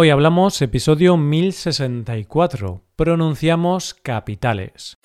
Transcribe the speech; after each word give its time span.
Hoy 0.00 0.10
hablamos 0.10 0.62
episodio 0.62 1.16
1064. 1.16 2.82
Pronunciamos 2.94 3.94
capitales. 3.94 4.96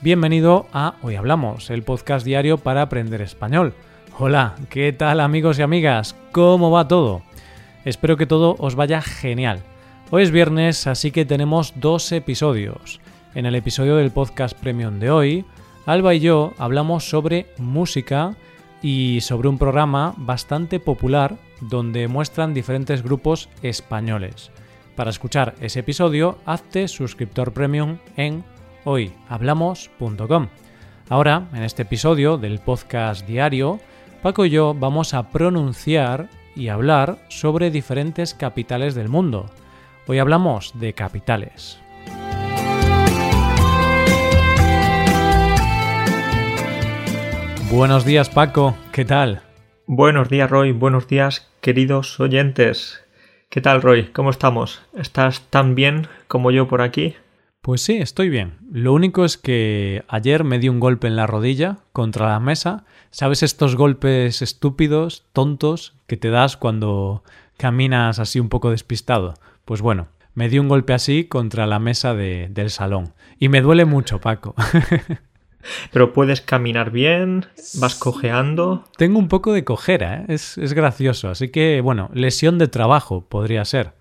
Bienvenido 0.00 0.66
a 0.72 0.96
Hoy 1.02 1.14
Hablamos, 1.14 1.70
el 1.70 1.84
podcast 1.84 2.26
diario 2.26 2.58
para 2.58 2.82
aprender 2.82 3.22
español. 3.22 3.72
Hola, 4.18 4.56
¿qué 4.70 4.92
tal 4.92 5.20
amigos 5.20 5.60
y 5.60 5.62
amigas? 5.62 6.16
¿Cómo 6.32 6.72
va 6.72 6.88
todo? 6.88 7.22
Espero 7.84 8.16
que 8.16 8.26
todo 8.26 8.56
os 8.58 8.74
vaya 8.74 9.00
genial. 9.02 9.60
Hoy 10.10 10.24
es 10.24 10.32
viernes, 10.32 10.88
así 10.88 11.12
que 11.12 11.24
tenemos 11.24 11.74
dos 11.76 12.10
episodios. 12.10 13.00
En 13.36 13.46
el 13.46 13.54
episodio 13.54 13.94
del 13.94 14.10
podcast 14.10 14.58
premium 14.58 14.98
de 14.98 15.12
hoy, 15.12 15.44
Alba 15.86 16.14
y 16.14 16.20
yo 16.20 16.52
hablamos 16.58 17.08
sobre 17.08 17.46
música 17.58 18.36
y 18.82 19.20
sobre 19.22 19.48
un 19.48 19.58
programa 19.58 20.14
bastante 20.16 20.80
popular 20.80 21.36
donde 21.60 22.08
muestran 22.08 22.54
diferentes 22.54 23.02
grupos 23.02 23.48
españoles. 23.62 24.50
Para 24.96 25.10
escuchar 25.10 25.54
ese 25.60 25.80
episodio, 25.80 26.38
hazte 26.46 26.88
suscriptor 26.88 27.52
premium 27.52 27.98
en 28.16 28.44
hoyhablamos.com. 28.84 30.48
Ahora, 31.08 31.48
en 31.54 31.62
este 31.62 31.82
episodio 31.82 32.38
del 32.38 32.60
podcast 32.60 33.26
diario, 33.26 33.80
Paco 34.22 34.44
y 34.44 34.50
yo 34.50 34.74
vamos 34.74 35.14
a 35.14 35.30
pronunciar 35.30 36.28
y 36.54 36.68
hablar 36.68 37.24
sobre 37.28 37.70
diferentes 37.70 38.34
capitales 38.34 38.94
del 38.94 39.08
mundo. 39.08 39.46
Hoy 40.06 40.18
hablamos 40.18 40.72
de 40.78 40.92
capitales. 40.92 41.78
Buenos 47.70 48.04
días 48.04 48.28
Paco, 48.28 48.76
¿qué 48.90 49.04
tal? 49.04 49.42
Buenos 49.86 50.28
días 50.28 50.50
Roy, 50.50 50.72
buenos 50.72 51.06
días 51.06 51.48
queridos 51.60 52.18
oyentes. 52.18 53.00
¿Qué 53.48 53.60
tal 53.60 53.80
Roy? 53.80 54.06
¿Cómo 54.06 54.30
estamos? 54.30 54.82
¿Estás 54.92 55.42
tan 55.50 55.76
bien 55.76 56.08
como 56.26 56.50
yo 56.50 56.66
por 56.66 56.82
aquí? 56.82 57.14
Pues 57.62 57.80
sí, 57.80 57.98
estoy 57.98 58.28
bien. 58.28 58.54
Lo 58.72 58.92
único 58.92 59.24
es 59.24 59.38
que 59.38 60.02
ayer 60.08 60.42
me 60.42 60.58
di 60.58 60.68
un 60.68 60.80
golpe 60.80 61.06
en 61.06 61.14
la 61.14 61.28
rodilla 61.28 61.78
contra 61.92 62.28
la 62.28 62.40
mesa. 62.40 62.84
¿Sabes 63.10 63.44
estos 63.44 63.76
golpes 63.76 64.42
estúpidos, 64.42 65.26
tontos, 65.32 65.94
que 66.08 66.16
te 66.16 66.30
das 66.30 66.56
cuando 66.56 67.22
caminas 67.56 68.18
así 68.18 68.40
un 68.40 68.48
poco 68.48 68.72
despistado? 68.72 69.34
Pues 69.64 69.80
bueno, 69.80 70.08
me 70.34 70.48
di 70.48 70.58
un 70.58 70.68
golpe 70.68 70.92
así 70.92 71.22
contra 71.24 71.68
la 71.68 71.78
mesa 71.78 72.14
del 72.14 72.70
salón. 72.70 73.14
Y 73.38 73.48
me 73.48 73.60
duele 73.60 73.84
mucho, 73.84 74.20
Paco. 74.20 74.56
Pero 75.92 76.12
puedes 76.12 76.40
caminar 76.40 76.90
bien, 76.90 77.46
vas 77.74 77.94
cojeando. 77.94 78.84
Tengo 78.96 79.18
un 79.18 79.28
poco 79.28 79.52
de 79.52 79.64
cojera, 79.64 80.20
¿eh? 80.20 80.24
es, 80.28 80.58
es 80.58 80.72
gracioso. 80.72 81.28
Así 81.28 81.50
que, 81.50 81.80
bueno, 81.80 82.10
lesión 82.12 82.58
de 82.58 82.68
trabajo 82.68 83.26
podría 83.28 83.64
ser. 83.64 83.92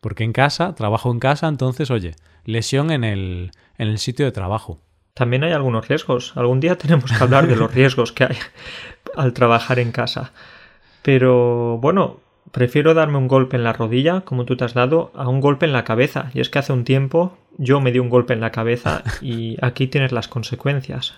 Porque 0.00 0.24
en 0.24 0.32
casa, 0.32 0.74
trabajo 0.74 1.10
en 1.10 1.18
casa, 1.18 1.48
entonces, 1.48 1.90
oye, 1.90 2.14
lesión 2.44 2.90
en 2.90 3.04
el, 3.04 3.50
en 3.78 3.88
el 3.88 3.98
sitio 3.98 4.26
de 4.26 4.32
trabajo. 4.32 4.78
También 5.14 5.44
hay 5.44 5.52
algunos 5.52 5.88
riesgos. 5.88 6.32
Algún 6.36 6.60
día 6.60 6.76
tenemos 6.78 7.10
que 7.10 7.22
hablar 7.22 7.46
de 7.46 7.56
los 7.56 7.72
riesgos 7.72 8.12
que 8.12 8.24
hay 8.24 8.36
al 9.16 9.32
trabajar 9.32 9.78
en 9.78 9.92
casa. 9.92 10.32
Pero 11.02 11.78
bueno, 11.78 12.20
prefiero 12.56 12.94
darme 12.94 13.18
un 13.18 13.28
golpe 13.28 13.58
en 13.58 13.64
la 13.64 13.74
rodilla, 13.74 14.22
como 14.22 14.46
tú 14.46 14.56
te 14.56 14.64
has 14.64 14.72
dado, 14.72 15.12
a 15.14 15.28
un 15.28 15.42
golpe 15.42 15.66
en 15.66 15.74
la 15.74 15.84
cabeza. 15.84 16.30
Y 16.32 16.40
es 16.40 16.48
que 16.48 16.58
hace 16.58 16.72
un 16.72 16.84
tiempo 16.84 17.36
yo 17.58 17.82
me 17.82 17.92
di 17.92 17.98
un 17.98 18.08
golpe 18.08 18.32
en 18.32 18.40
la 18.40 18.50
cabeza 18.50 19.02
y 19.20 19.58
aquí 19.60 19.88
tienes 19.88 20.10
las 20.10 20.26
consecuencias. 20.26 21.14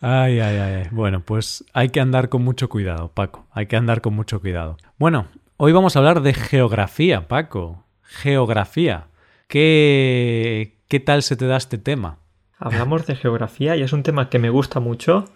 Ay, 0.00 0.40
ay, 0.40 0.56
ay. 0.56 0.82
Bueno, 0.90 1.20
pues 1.20 1.64
hay 1.74 1.90
que 1.90 2.00
andar 2.00 2.30
con 2.30 2.42
mucho 2.44 2.70
cuidado, 2.70 3.10
Paco. 3.12 3.46
Hay 3.50 3.66
que 3.66 3.76
andar 3.76 4.00
con 4.00 4.14
mucho 4.14 4.40
cuidado. 4.40 4.78
Bueno, 4.98 5.26
hoy 5.58 5.72
vamos 5.72 5.96
a 5.96 5.98
hablar 5.98 6.22
de 6.22 6.32
geografía, 6.32 7.28
Paco. 7.28 7.84
Geografía. 8.02 9.08
¿Qué, 9.48 10.78
qué 10.88 11.00
tal 11.00 11.22
se 11.22 11.36
te 11.36 11.46
da 11.46 11.58
este 11.58 11.76
tema? 11.76 12.20
Hablamos 12.56 13.06
de 13.06 13.16
geografía 13.16 13.76
y 13.76 13.82
es 13.82 13.92
un 13.92 14.02
tema 14.02 14.30
que 14.30 14.38
me 14.38 14.48
gusta 14.48 14.80
mucho. 14.80 15.26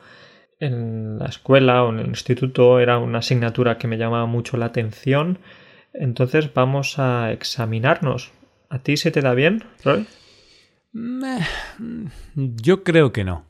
En 0.63 1.19
la 1.19 1.27
escuela 1.27 1.83
o 1.83 1.91
en 1.91 1.99
el 1.99 2.07
instituto 2.07 2.79
era 2.79 2.99
una 2.99 3.19
asignatura 3.19 3.79
que 3.79 3.89
me 3.89 3.99
llamaba 3.99 4.27
mucho 4.27 4.57
la 4.57 4.67
atención. 4.67 5.41
Entonces 5.93 6.55
vamos 6.55 7.01
a 7.01 7.33
examinarnos. 7.33 8.31
¿A 8.69 8.79
ti 8.79 8.97
se 8.97 9.11
te 9.11 9.23
da 9.23 9.35
bien, 9.35 9.65
Roy? 9.85 10.07
Yo 12.37 12.85
creo 12.85 13.11
que 13.11 13.25
no. 13.25 13.45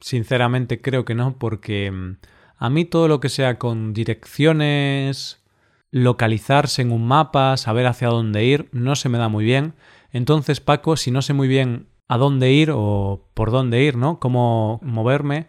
Sinceramente 0.00 0.80
creo 0.80 1.04
que 1.04 1.14
no, 1.14 1.36
porque 1.38 1.90
mm, 1.90 2.16
a 2.56 2.70
mí 2.70 2.86
todo 2.86 3.06
lo 3.06 3.20
que 3.20 3.28
sea 3.28 3.58
con 3.58 3.92
direcciones, 3.92 5.44
localizarse 5.90 6.80
en 6.80 6.90
un 6.90 7.06
mapa, 7.06 7.58
saber 7.58 7.86
hacia 7.86 8.08
dónde 8.08 8.46
ir, 8.46 8.70
no 8.72 8.96
se 8.96 9.10
me 9.10 9.18
da 9.18 9.28
muy 9.28 9.44
bien. 9.44 9.74
Entonces, 10.10 10.60
Paco, 10.60 10.96
si 10.96 11.10
no 11.10 11.20
sé 11.20 11.34
muy 11.34 11.48
bien 11.48 11.88
a 12.08 12.16
dónde 12.16 12.50
ir 12.50 12.70
o 12.72 13.28
por 13.34 13.50
dónde 13.50 13.82
ir, 13.82 13.98
¿no? 13.98 14.18
Cómo 14.18 14.80
moverme, 14.82 15.48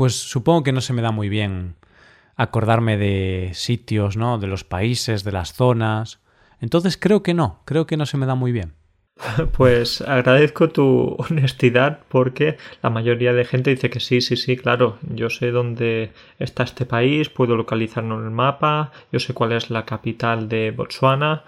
pues 0.00 0.14
supongo 0.14 0.62
que 0.62 0.72
no 0.72 0.80
se 0.80 0.94
me 0.94 1.02
da 1.02 1.10
muy 1.10 1.28
bien 1.28 1.74
acordarme 2.34 2.96
de 2.96 3.50
sitios, 3.52 4.16
¿no? 4.16 4.38
De 4.38 4.46
los 4.46 4.64
países, 4.64 5.24
de 5.24 5.32
las 5.32 5.52
zonas. 5.52 6.20
Entonces 6.58 6.96
creo 6.96 7.22
que 7.22 7.34
no, 7.34 7.60
creo 7.66 7.86
que 7.86 7.98
no 7.98 8.06
se 8.06 8.16
me 8.16 8.24
da 8.24 8.34
muy 8.34 8.50
bien. 8.50 8.72
Pues 9.52 10.00
agradezco 10.00 10.70
tu 10.70 11.16
honestidad 11.18 12.00
porque 12.08 12.56
la 12.82 12.88
mayoría 12.88 13.34
de 13.34 13.44
gente 13.44 13.68
dice 13.68 13.90
que 13.90 14.00
sí, 14.00 14.22
sí, 14.22 14.38
sí, 14.38 14.56
claro, 14.56 14.96
yo 15.02 15.28
sé 15.28 15.50
dónde 15.50 16.12
está 16.38 16.62
este 16.62 16.86
país, 16.86 17.28
puedo 17.28 17.54
localizarlo 17.54 18.18
en 18.18 18.24
el 18.24 18.30
mapa, 18.30 18.92
yo 19.12 19.20
sé 19.20 19.34
cuál 19.34 19.52
es 19.52 19.68
la 19.68 19.84
capital 19.84 20.48
de 20.48 20.70
Botswana, 20.70 21.44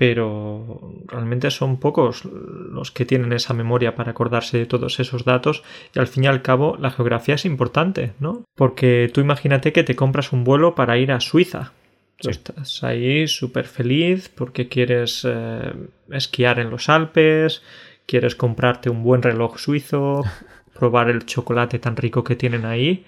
pero 0.00 0.80
realmente 1.08 1.50
son 1.50 1.76
pocos 1.76 2.24
los 2.24 2.90
que 2.90 3.04
tienen 3.04 3.34
esa 3.34 3.52
memoria 3.52 3.96
para 3.96 4.12
acordarse 4.12 4.56
de 4.56 4.64
todos 4.64 4.98
esos 4.98 5.26
datos 5.26 5.62
y 5.94 5.98
al 5.98 6.06
fin 6.06 6.24
y 6.24 6.26
al 6.26 6.40
cabo 6.40 6.78
la 6.80 6.90
geografía 6.90 7.34
es 7.34 7.44
importante, 7.44 8.14
¿no? 8.18 8.46
Porque 8.54 9.10
tú 9.12 9.20
imagínate 9.20 9.74
que 9.74 9.82
te 9.84 9.96
compras 9.96 10.32
un 10.32 10.42
vuelo 10.42 10.74
para 10.74 10.96
ir 10.96 11.12
a 11.12 11.20
Suiza. 11.20 11.74
Estás 12.16 12.82
ahí 12.82 13.28
súper 13.28 13.66
feliz 13.66 14.30
porque 14.30 14.70
quieres 14.70 15.26
eh, 15.28 15.70
esquiar 16.08 16.60
en 16.60 16.70
los 16.70 16.88
Alpes, 16.88 17.62
quieres 18.06 18.34
comprarte 18.34 18.88
un 18.88 19.02
buen 19.02 19.20
reloj 19.20 19.58
suizo, 19.58 20.24
probar 20.78 21.10
el 21.10 21.26
chocolate 21.26 21.78
tan 21.78 21.96
rico 21.96 22.24
que 22.24 22.36
tienen 22.36 22.64
ahí, 22.64 23.04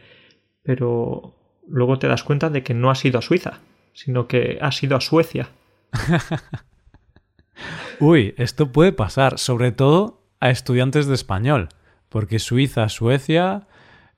pero 0.62 1.32
luego 1.66 1.98
te 1.98 2.08
das 2.08 2.22
cuenta 2.22 2.50
de 2.50 2.62
que 2.62 2.74
no 2.74 2.90
has 2.90 3.02
ido 3.06 3.18
a 3.18 3.22
Suiza, 3.22 3.60
sino 3.94 4.28
que 4.28 4.58
has 4.60 4.82
ido 4.82 4.94
a 4.94 5.00
Suecia. 5.00 5.48
Uy, 8.00 8.34
esto 8.36 8.72
puede 8.72 8.92
pasar, 8.92 9.38
sobre 9.38 9.72
todo 9.72 10.22
a 10.40 10.50
estudiantes 10.50 11.06
de 11.06 11.14
español, 11.14 11.68
porque 12.08 12.38
Suiza, 12.38 12.88
Suecia, 12.88 13.66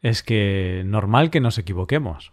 es 0.03 0.23
que 0.23 0.83
normal 0.87 1.31
que 1.31 1.41
nos 1.41 1.59
equivoquemos. 1.59 2.33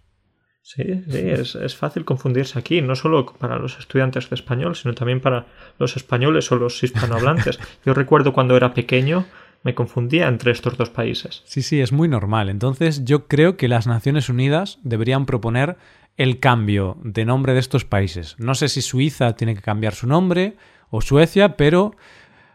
Sí, 0.63 0.83
sí, 1.09 1.17
es, 1.17 1.55
es, 1.55 1.75
fácil 1.75 2.05
confundirse 2.05 2.57
aquí, 2.57 2.81
no 2.81 2.95
solo 2.95 3.25
para 3.25 3.57
los 3.57 3.79
estudiantes 3.79 4.29
de 4.29 4.35
español, 4.35 4.75
sino 4.75 4.93
también 4.93 5.19
para 5.19 5.47
los 5.79 5.97
españoles 5.97 6.51
o 6.51 6.55
los 6.55 6.81
hispanohablantes. 6.83 7.59
Yo 7.85 7.93
recuerdo 7.93 8.31
cuando 8.31 8.55
era 8.55 8.73
pequeño 8.73 9.25
me 9.63 9.75
confundía 9.75 10.27
entre 10.27 10.51
estos 10.51 10.77
dos 10.77 10.89
países. 10.89 11.43
Sí, 11.45 11.61
sí, 11.61 11.81
es 11.81 11.91
muy 11.91 12.07
normal. 12.07 12.49
Entonces 12.49 13.05
yo 13.05 13.27
creo 13.27 13.57
que 13.57 13.67
las 13.67 13.87
Naciones 13.87 14.29
Unidas 14.29 14.79
deberían 14.83 15.25
proponer 15.25 15.77
el 16.17 16.39
cambio 16.39 16.97
de 17.03 17.25
nombre 17.25 17.53
de 17.53 17.59
estos 17.59 17.85
países. 17.85 18.35
No 18.39 18.55
sé 18.55 18.69
si 18.69 18.81
Suiza 18.81 19.35
tiene 19.35 19.55
que 19.55 19.61
cambiar 19.61 19.93
su 19.93 20.07
nombre 20.07 20.57
o 20.91 21.01
Suecia, 21.01 21.57
pero 21.57 21.95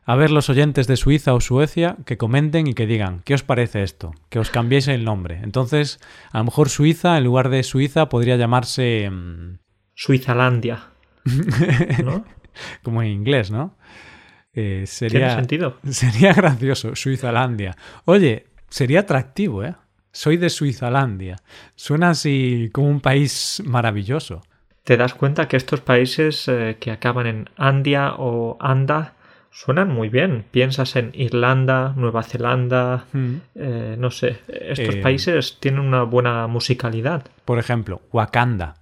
a 0.04 0.14
ver 0.14 0.30
los 0.30 0.48
oyentes 0.48 0.86
de 0.86 0.96
Suiza 0.96 1.34
o 1.34 1.40
Suecia 1.40 1.96
que 2.04 2.16
comenten 2.16 2.68
y 2.68 2.74
que 2.74 2.86
digan, 2.86 3.22
¿qué 3.24 3.34
os 3.34 3.42
parece 3.42 3.82
esto? 3.82 4.12
Que 4.28 4.38
os 4.38 4.50
cambiéis 4.50 4.86
el 4.86 5.04
nombre. 5.04 5.40
Entonces, 5.42 5.98
a 6.30 6.38
lo 6.38 6.44
mejor 6.44 6.68
Suiza, 6.68 7.18
en 7.18 7.24
lugar 7.24 7.48
de 7.48 7.64
Suiza, 7.64 8.08
podría 8.08 8.36
llamarse... 8.36 9.10
Mm, 9.10 9.58
Suizalandia. 9.94 10.90
¿No? 12.04 12.24
Como 12.84 13.02
en 13.02 13.08
inglés, 13.08 13.50
¿no? 13.50 13.76
Eh, 14.54 14.84
sería, 14.86 15.18
¿Tiene 15.18 15.34
sentido? 15.34 15.78
Sería 15.90 16.32
gracioso, 16.32 16.94
Suizalandia. 16.94 17.76
Oye, 18.04 18.46
sería 18.68 19.00
atractivo, 19.00 19.64
¿eh? 19.64 19.74
Soy 20.12 20.36
de 20.36 20.48
Suizalandia. 20.48 21.36
Suena 21.74 22.10
así 22.10 22.70
como 22.72 22.88
un 22.88 23.00
país 23.00 23.62
maravilloso 23.66 24.40
te 24.86 24.96
das 24.96 25.14
cuenta 25.14 25.48
que 25.48 25.56
estos 25.56 25.80
países 25.80 26.46
eh, 26.46 26.76
que 26.78 26.92
acaban 26.92 27.26
en 27.26 27.50
Andia 27.56 28.14
o 28.18 28.56
Anda 28.60 29.14
suenan 29.50 29.92
muy 29.92 30.08
bien. 30.08 30.44
Piensas 30.52 30.94
en 30.94 31.10
Irlanda, 31.12 31.92
Nueva 31.96 32.22
Zelanda, 32.22 33.06
mm. 33.12 33.34
eh, 33.56 33.96
no 33.98 34.12
sé, 34.12 34.38
estos 34.46 34.94
eh, 34.94 35.00
países 35.02 35.58
tienen 35.58 35.80
una 35.80 36.04
buena 36.04 36.46
musicalidad. 36.46 37.26
Por 37.44 37.58
ejemplo, 37.58 38.00
Wakanda. 38.12 38.76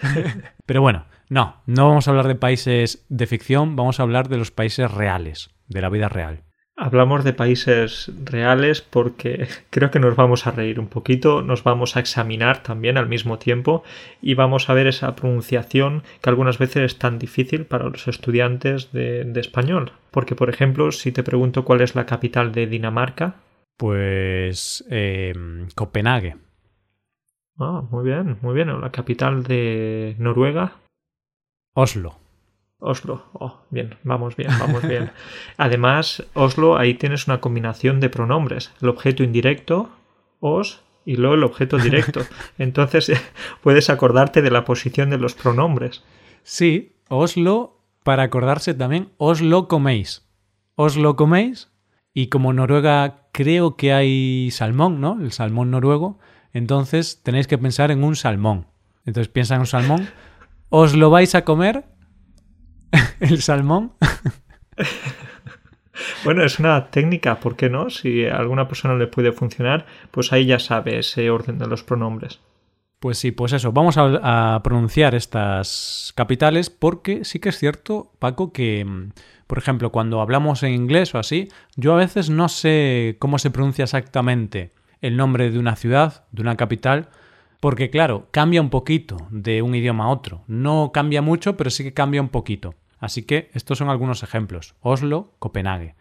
Pero 0.66 0.82
bueno, 0.82 1.06
no, 1.28 1.56
no 1.66 1.88
vamos 1.88 2.06
a 2.06 2.12
hablar 2.12 2.28
de 2.28 2.36
países 2.36 3.04
de 3.08 3.26
ficción, 3.26 3.74
vamos 3.74 3.98
a 3.98 4.04
hablar 4.04 4.28
de 4.28 4.36
los 4.36 4.52
países 4.52 4.88
reales, 4.88 5.50
de 5.66 5.80
la 5.80 5.88
vida 5.88 6.08
real. 6.08 6.44
Hablamos 6.82 7.24
de 7.24 7.34
países 7.34 8.10
reales 8.24 8.80
porque 8.80 9.48
creo 9.70 9.90
que 9.90 10.00
nos 10.00 10.16
vamos 10.16 10.46
a 10.46 10.50
reír 10.50 10.80
un 10.80 10.88
poquito, 10.88 11.42
nos 11.42 11.62
vamos 11.62 11.94
a 11.94 12.00
examinar 12.00 12.62
también 12.62 12.96
al 12.96 13.06
mismo 13.06 13.38
tiempo 13.38 13.84
y 14.22 14.32
vamos 14.32 14.70
a 14.70 14.72
ver 14.72 14.86
esa 14.86 15.14
pronunciación 15.14 16.04
que 16.22 16.30
algunas 16.30 16.56
veces 16.56 16.84
es 16.84 16.98
tan 16.98 17.18
difícil 17.18 17.66
para 17.66 17.90
los 17.90 18.08
estudiantes 18.08 18.92
de, 18.92 19.30
español. 19.36 19.92
Porque, 20.10 20.34
por 20.34 20.48
ejemplo, 20.48 20.90
si 20.90 21.12
te 21.12 21.22
pregunto 21.22 21.66
cuál 21.66 21.82
es 21.82 21.94
la 21.94 22.06
capital 22.06 22.50
de 22.52 22.66
Dinamarca. 22.66 23.34
Pues 23.76 24.82
eh, 24.90 25.34
Copenhague. 25.74 26.38
Ah, 27.58 27.82
muy 27.90 28.04
bien, 28.04 28.38
muy 28.40 28.54
bien. 28.54 28.80
¿La 28.80 28.90
capital 28.90 29.42
de 29.42 30.16
Noruega? 30.18 30.78
Oslo. 31.74 32.16
Oslo. 32.80 33.24
Oh, 33.34 33.60
bien, 33.70 33.96
vamos 34.02 34.36
bien, 34.36 34.50
vamos 34.58 34.82
bien. 34.82 35.12
Además, 35.58 36.24
Oslo, 36.34 36.76
ahí 36.76 36.94
tienes 36.94 37.26
una 37.26 37.40
combinación 37.40 38.00
de 38.00 38.08
pronombres. 38.08 38.72
El 38.80 38.88
objeto 38.88 39.22
indirecto, 39.22 39.90
os, 40.40 40.82
y 41.04 41.16
luego 41.16 41.34
el 41.34 41.44
objeto 41.44 41.78
directo. 41.78 42.22
Entonces 42.58 43.12
puedes 43.62 43.90
acordarte 43.90 44.42
de 44.42 44.50
la 44.50 44.64
posición 44.64 45.10
de 45.10 45.18
los 45.18 45.34
pronombres. 45.34 46.02
Sí, 46.42 46.96
Oslo, 47.08 47.78
para 48.02 48.22
acordarse 48.22 48.74
también, 48.74 49.10
os 49.18 49.40
lo 49.42 49.68
coméis. 49.68 50.26
Os 50.74 50.96
lo 50.96 51.16
coméis. 51.16 51.70
Y 52.14 52.28
como 52.28 52.52
Noruega 52.52 53.28
creo 53.32 53.76
que 53.76 53.92
hay 53.92 54.50
salmón, 54.50 55.00
¿no? 55.00 55.18
El 55.20 55.32
salmón 55.32 55.70
noruego. 55.70 56.18
Entonces 56.52 57.22
tenéis 57.22 57.46
que 57.46 57.58
pensar 57.58 57.90
en 57.90 58.02
un 58.02 58.16
salmón. 58.16 58.66
Entonces 59.04 59.28
piensa 59.28 59.54
en 59.54 59.60
un 59.60 59.66
salmón. 59.66 60.08
Os 60.70 60.96
lo 60.96 61.10
vais 61.10 61.34
a 61.34 61.44
comer 61.44 61.84
el 63.20 63.42
salmón. 63.42 63.92
bueno, 66.24 66.44
es 66.44 66.58
una 66.58 66.90
técnica, 66.90 67.40
¿por 67.40 67.56
qué 67.56 67.68
no? 67.68 67.90
Si 67.90 68.26
a 68.26 68.36
alguna 68.36 68.68
persona 68.68 68.94
le 68.94 69.06
puede 69.06 69.32
funcionar, 69.32 69.86
pues 70.10 70.32
ahí 70.32 70.46
ya 70.46 70.58
sabe 70.58 70.98
ese 70.98 71.30
orden 71.30 71.58
de 71.58 71.66
los 71.66 71.82
pronombres. 71.82 72.40
Pues 73.00 73.16
sí, 73.16 73.30
pues 73.30 73.54
eso, 73.54 73.72
vamos 73.72 73.96
a, 73.96 74.60
pronunciar 74.62 75.14
estas 75.14 76.12
capitales 76.14 76.68
porque 76.68 77.24
sí 77.24 77.38
que 77.38 77.48
es 77.48 77.58
cierto, 77.58 78.12
Paco, 78.18 78.52
que, 78.52 78.86
por 79.46 79.56
ejemplo, 79.56 79.90
cuando 79.90 80.20
hablamos 80.20 80.62
en 80.62 80.74
inglés 80.74 81.14
o 81.14 81.18
así, 81.18 81.48
yo 81.76 81.94
a 81.94 81.96
veces 81.96 82.28
no 82.28 82.50
sé 82.50 83.16
cómo 83.18 83.38
se 83.38 83.50
pronuncia 83.50 83.84
exactamente 83.84 84.72
el 85.00 85.16
nombre 85.16 85.50
de 85.50 85.58
una 85.58 85.76
ciudad, 85.76 86.24
de 86.30 86.42
una 86.42 86.58
capital, 86.58 87.08
porque 87.58 87.88
claro, 87.88 88.28
cambia 88.32 88.60
un 88.60 88.68
poquito 88.68 89.16
de 89.30 89.62
un 89.62 89.74
idioma 89.74 90.04
a 90.04 90.08
otro. 90.08 90.42
No 90.46 90.92
cambia 90.92 91.22
mucho, 91.22 91.56
pero 91.56 91.70
sí 91.70 91.82
que 91.84 91.94
cambia 91.94 92.20
un 92.20 92.28
poquito. 92.28 92.74
Así 93.00 93.22
que 93.22 93.50
estos 93.54 93.78
son 93.78 93.88
algunos 93.88 94.22
ejemplos. 94.22 94.76
Oslo, 94.80 95.34
Copenhague. 95.38 95.96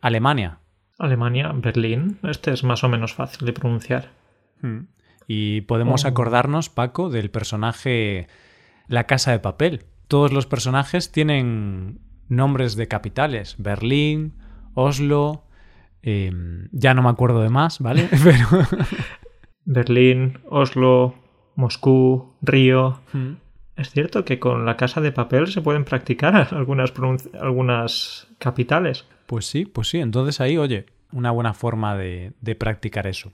Alemania. 0.00 0.58
Alemania, 0.98 1.50
Berlín. 1.54 2.18
Este 2.22 2.52
es 2.52 2.62
más 2.62 2.84
o 2.84 2.88
menos 2.88 3.14
fácil 3.14 3.46
de 3.46 3.54
pronunciar. 3.54 4.10
Hmm. 4.60 4.86
Y 5.26 5.62
podemos 5.62 6.04
oh. 6.04 6.08
acordarnos, 6.08 6.68
Paco, 6.68 7.08
del 7.08 7.30
personaje 7.30 8.28
La 8.86 9.04
Casa 9.04 9.32
de 9.32 9.38
Papel. 9.38 9.84
Todos 10.06 10.32
los 10.32 10.46
personajes 10.46 11.10
tienen 11.10 12.00
nombres 12.28 12.76
de 12.76 12.88
capitales. 12.88 13.56
Berlín, 13.58 14.34
Oslo. 14.74 15.46
Em, 16.02 16.68
ya 16.72 16.92
no 16.92 17.02
me 17.02 17.08
acuerdo 17.08 17.40
de 17.40 17.48
más, 17.48 17.80
¿vale? 17.80 18.08
Pero... 18.22 18.66
Berlín, 19.64 20.40
Oslo, 20.50 21.14
Moscú, 21.56 22.34
Río. 22.42 23.00
Hmm. 23.14 23.36
Es 23.76 23.90
cierto 23.90 24.24
que 24.24 24.38
con 24.38 24.64
la 24.64 24.76
casa 24.76 25.00
de 25.00 25.12
papel 25.12 25.48
se 25.48 25.60
pueden 25.60 25.84
practicar 25.84 26.48
algunas, 26.54 26.92
algunas 27.40 28.28
capitales. 28.38 29.04
Pues 29.26 29.46
sí, 29.46 29.64
pues 29.64 29.88
sí. 29.88 29.98
Entonces 29.98 30.40
ahí, 30.40 30.56
oye, 30.56 30.86
una 31.12 31.30
buena 31.30 31.54
forma 31.54 31.96
de, 31.96 32.32
practicar 32.58 33.06
eso. 33.06 33.32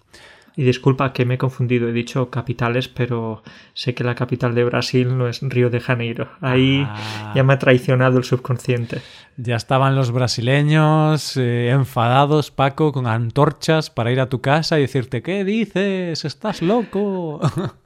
Y 0.57 0.65
disculpa 0.65 1.13
que 1.13 1.25
me 1.25 1.35
he 1.35 1.39
confundido, 1.39 1.89
he 1.89 1.93
dicho 1.93 2.29
capitales, 2.29 2.89
pero 2.89 3.43
sé 3.73 3.95
que 3.95 4.03
la 4.03 4.15
capital 4.15 4.55
de 4.55 4.65
Brasil 4.65 5.17
no 5.17 5.29
es 5.29 5.41
Río 5.43 5.71
de 5.71 5.81
Janeiro. 5.81 6.29
Ahí 6.41 6.85
ah. 6.87 7.33
ya 7.35 7.45
me 7.45 7.53
ha 7.53 7.59
traicionado 7.59 8.19
el 8.19 8.25
subconsciente. 8.25 9.01
Ya 9.37 9.57
estaban 9.57 9.95
los 9.95 10.11
brasileños 10.11 11.37
eh, 11.37 11.71
enfadados, 11.71 12.51
Paco, 12.51 12.93
con 12.93 13.07
antorchas 13.07 13.91
para 13.91 14.11
ir 14.13 14.21
a 14.21 14.29
tu 14.29 14.41
casa 14.41 14.79
y 14.79 14.83
decirte, 14.83 15.23
¿qué 15.23 15.45
dices? 15.45 16.25
¿Estás 16.25 16.63
loco? 16.63 17.41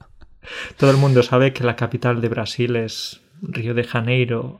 Todo 0.77 0.91
el 0.91 0.97
mundo 0.97 1.23
sabe 1.23 1.53
que 1.53 1.63
la 1.63 1.75
capital 1.75 2.21
de 2.21 2.29
Brasil 2.29 2.75
es 2.75 3.21
Río 3.41 3.73
de 3.73 3.83
Janeiro. 3.83 4.59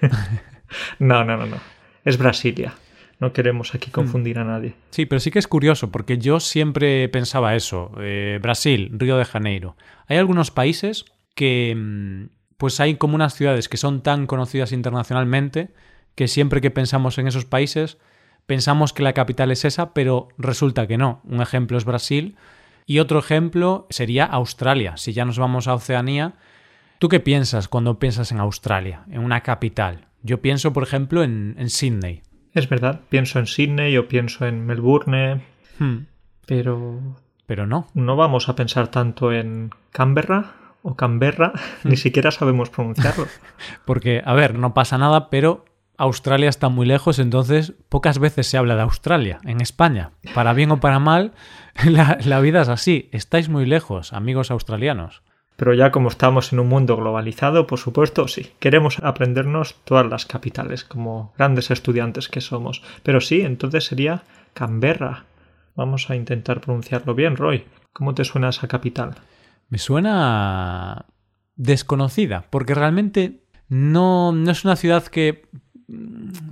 no, 0.98 1.24
no, 1.24 1.36
no, 1.36 1.46
no. 1.46 1.56
Es 2.04 2.18
Brasilia. 2.18 2.74
No 3.18 3.34
queremos 3.34 3.74
aquí 3.74 3.90
confundir 3.90 4.38
a 4.38 4.44
nadie. 4.44 4.74
Sí, 4.90 5.04
pero 5.04 5.20
sí 5.20 5.30
que 5.30 5.38
es 5.38 5.46
curioso, 5.46 5.90
porque 5.90 6.16
yo 6.16 6.40
siempre 6.40 7.06
pensaba 7.10 7.54
eso. 7.54 7.92
Eh, 8.00 8.38
Brasil, 8.40 8.90
Río 8.94 9.18
de 9.18 9.26
Janeiro. 9.26 9.76
Hay 10.06 10.16
algunos 10.16 10.50
países 10.50 11.04
que 11.34 11.74
mm, 11.76 12.24
pues 12.56 12.80
hay 12.80 12.96
como 12.96 13.14
unas 13.14 13.34
ciudades 13.34 13.68
que 13.68 13.76
son 13.76 14.02
tan 14.02 14.26
conocidas 14.26 14.72
internacionalmente 14.72 15.70
que 16.14 16.28
siempre 16.28 16.60
que 16.60 16.70
pensamos 16.70 17.18
en 17.18 17.26
esos 17.26 17.44
países 17.44 17.98
pensamos 18.46 18.92
que 18.92 19.02
la 19.02 19.12
capital 19.12 19.50
es 19.50 19.64
esa, 19.64 19.94
pero 19.94 20.28
resulta 20.36 20.86
que 20.86 20.98
no. 20.98 21.20
Un 21.24 21.40
ejemplo 21.40 21.78
es 21.78 21.84
Brasil 21.84 22.36
y 22.86 22.98
otro 22.98 23.18
ejemplo 23.18 23.86
sería 23.90 24.24
Australia. 24.24 24.96
Si 24.96 25.12
ya 25.12 25.24
nos 25.24 25.38
vamos 25.38 25.68
a 25.68 25.74
Oceanía, 25.74 26.34
¿tú 26.98 27.08
qué 27.08 27.20
piensas 27.20 27.68
cuando 27.68 27.98
piensas 27.98 28.32
en 28.32 28.40
Australia, 28.40 29.04
en 29.10 29.20
una 29.20 29.42
capital? 29.42 30.06
Yo 30.22 30.40
pienso, 30.40 30.72
por 30.72 30.82
ejemplo, 30.82 31.22
en, 31.22 31.54
en 31.58 31.70
Sydney. 31.70 32.22
Es 32.52 32.68
verdad, 32.68 33.00
pienso 33.08 33.38
en 33.38 33.46
Sydney 33.46 33.96
o 33.96 34.08
pienso 34.08 34.46
en 34.46 34.66
Melbourne, 34.66 35.42
hmm. 35.78 35.98
pero... 36.46 37.16
Pero 37.46 37.66
no. 37.66 37.88
No 37.94 38.14
vamos 38.14 38.48
a 38.48 38.54
pensar 38.54 38.88
tanto 38.88 39.32
en 39.32 39.70
Canberra 39.90 40.54
o 40.82 40.94
Canberra, 40.94 41.52
ni 41.84 41.96
siquiera 41.96 42.30
sabemos 42.30 42.70
pronunciarlo. 42.70 43.26
Porque, 43.84 44.22
a 44.24 44.34
ver, 44.34 44.54
no 44.54 44.72
pasa 44.72 44.98
nada, 44.98 45.30
pero 45.30 45.64
Australia 46.00 46.48
está 46.48 46.70
muy 46.70 46.86
lejos, 46.86 47.18
entonces 47.18 47.74
pocas 47.88 48.18
veces 48.18 48.46
se 48.46 48.56
habla 48.56 48.74
de 48.74 48.82
Australia 48.82 49.38
en 49.44 49.60
España. 49.60 50.12
Para 50.34 50.54
bien 50.54 50.70
o 50.70 50.80
para 50.80 50.98
mal, 50.98 51.32
La, 51.84 52.40
vida 52.40 52.62
es 52.62 52.68
así, 52.68 53.08
estáis 53.12 53.48
muy 53.48 53.66
lejos, 53.66 54.12
amigos 54.12 54.50
australianos. 54.50 55.22
Pero 55.56 55.74
ya 55.74 55.90
como 55.90 56.08
estamos 56.08 56.52
en 56.52 56.60
un 56.60 56.68
mundo 56.68 56.96
globalizado, 56.96 57.66
por 57.66 57.78
supuesto, 57.78 58.28
sí, 58.28 58.50
queremos 58.60 58.98
aprendernos 59.00 59.76
todas 59.84 60.06
las 60.06 60.24
capitales, 60.24 60.84
como 60.84 61.34
grandes 61.36 61.70
estudiantes 61.70 62.28
que 62.28 62.40
somos. 62.40 62.82
Pero 63.02 63.20
sí, 63.20 63.42
entonces 63.42 63.84
sería 63.84 64.22
Canberra. 64.54 65.26
Vamos 65.76 66.08
a 66.08 66.16
intentar 66.16 66.60
pronunciarlo 66.60 67.14
bien, 67.14 67.36
Roy. 67.36 67.66
¿Cómo 67.92 68.14
te 68.14 68.24
suena 68.24 68.48
esa 68.48 68.68
capital? 68.68 69.16
Me 69.68 69.78
suena 69.78 71.04
desconocida, 71.56 72.46
porque 72.48 72.74
realmente 72.74 73.44
no, 73.68 74.32
no 74.32 74.50
es 74.50 74.64
una 74.64 74.76
ciudad 74.76 75.04
que 75.04 75.46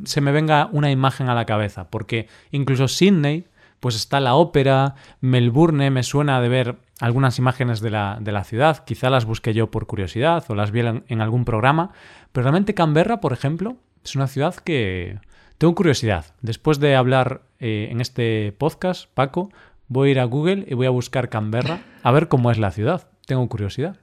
se 0.05 0.21
me 0.21 0.33
venga 0.33 0.69
una 0.73 0.91
imagen 0.91 1.29
a 1.29 1.35
la 1.35 1.45
cabeza, 1.45 1.91
porque 1.91 2.29
incluso 2.51 2.89
Sydney 2.89 3.47
pues 3.81 3.95
está 3.95 4.21
la 4.21 4.35
ópera, 4.35 4.97
Melbourne, 5.21 5.91
me 5.91 6.03
suena 6.03 6.41
de 6.41 6.49
ver 6.49 6.77
algunas 7.01 7.39
imágenes 7.39 7.81
de 7.81 7.91
la, 7.91 8.19
de 8.21 8.33
la 8.33 8.45
ciudad, 8.45 8.85
quizá 8.85 9.09
las 9.09 9.25
busqué 9.25 9.55
yo 9.55 9.71
por 9.71 9.87
curiosidad 9.87 10.45
o 10.49 10.55
las 10.55 10.73
vi 10.73 10.81
en, 10.81 11.21
algún 11.21 11.45
programa, 11.45 11.93
pero 12.33 12.45
realmente 12.45 12.75
Canberra, 12.75 13.21
por 13.21 13.33
ejemplo, 13.33 13.77
es 14.05 14.17
una 14.17 14.27
ciudad 14.27 14.57
que 14.57 15.21
tengo 15.59 15.75
curiosidad. 15.75 16.27
Después 16.41 16.81
de 16.81 16.97
hablar 16.97 17.43
eh, 17.61 17.89
en 17.91 18.01
este 18.01 18.53
podcast, 18.59 19.09
Paco, 19.15 19.51
voy 19.87 20.09
a 20.09 20.13
ir 20.13 20.21
a 20.21 20.25
Google 20.25 20.65
y 20.69 20.75
voy 20.75 20.87
a 20.87 20.91
buscar 20.91 21.29
Canberra 21.29 21.81
a 22.03 22.11
ver 22.11 22.29
cómo 22.29 22.51
es 22.51 22.59
la 22.59 22.73
ciudad. 22.73 23.09
Tengo 23.27 23.49
curiosidad. 23.49 23.97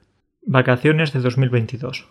Vacaciones 0.46 1.12
de 1.12 1.20
2022. 1.20 2.08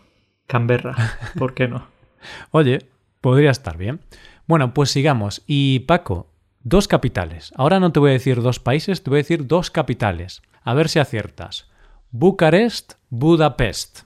Canberra, 0.48 0.96
¿por 1.38 1.55
qué 1.55 1.67
no? 1.67 1.88
Oye, 2.51 2.79
podría 3.25 3.50
estar 3.50 3.75
bien. 3.75 4.01
Bueno, 4.46 4.75
pues 4.75 4.91
sigamos. 4.91 5.41
Y 5.48 5.79
Paco, 5.79 6.29
Dos 6.62 6.88
capitales. 6.88 7.51
Ahora 7.55 7.79
no 7.79 7.91
te 7.91 8.00
voy 8.00 8.12
a 8.12 8.13
decir 8.13 8.39
dos 8.41 8.60
países, 8.60 9.01
te 9.01 9.10
voy 9.10 9.17
a 9.17 9.25
decir 9.25 9.48
dos 9.48 9.72
capitales. 9.72 10.44
A 10.63 10.75
ver 10.75 10.89
si 10.89 11.00
aciertas. 11.00 11.67
Bucarest, 12.12 12.94
Budapest. 13.10 14.01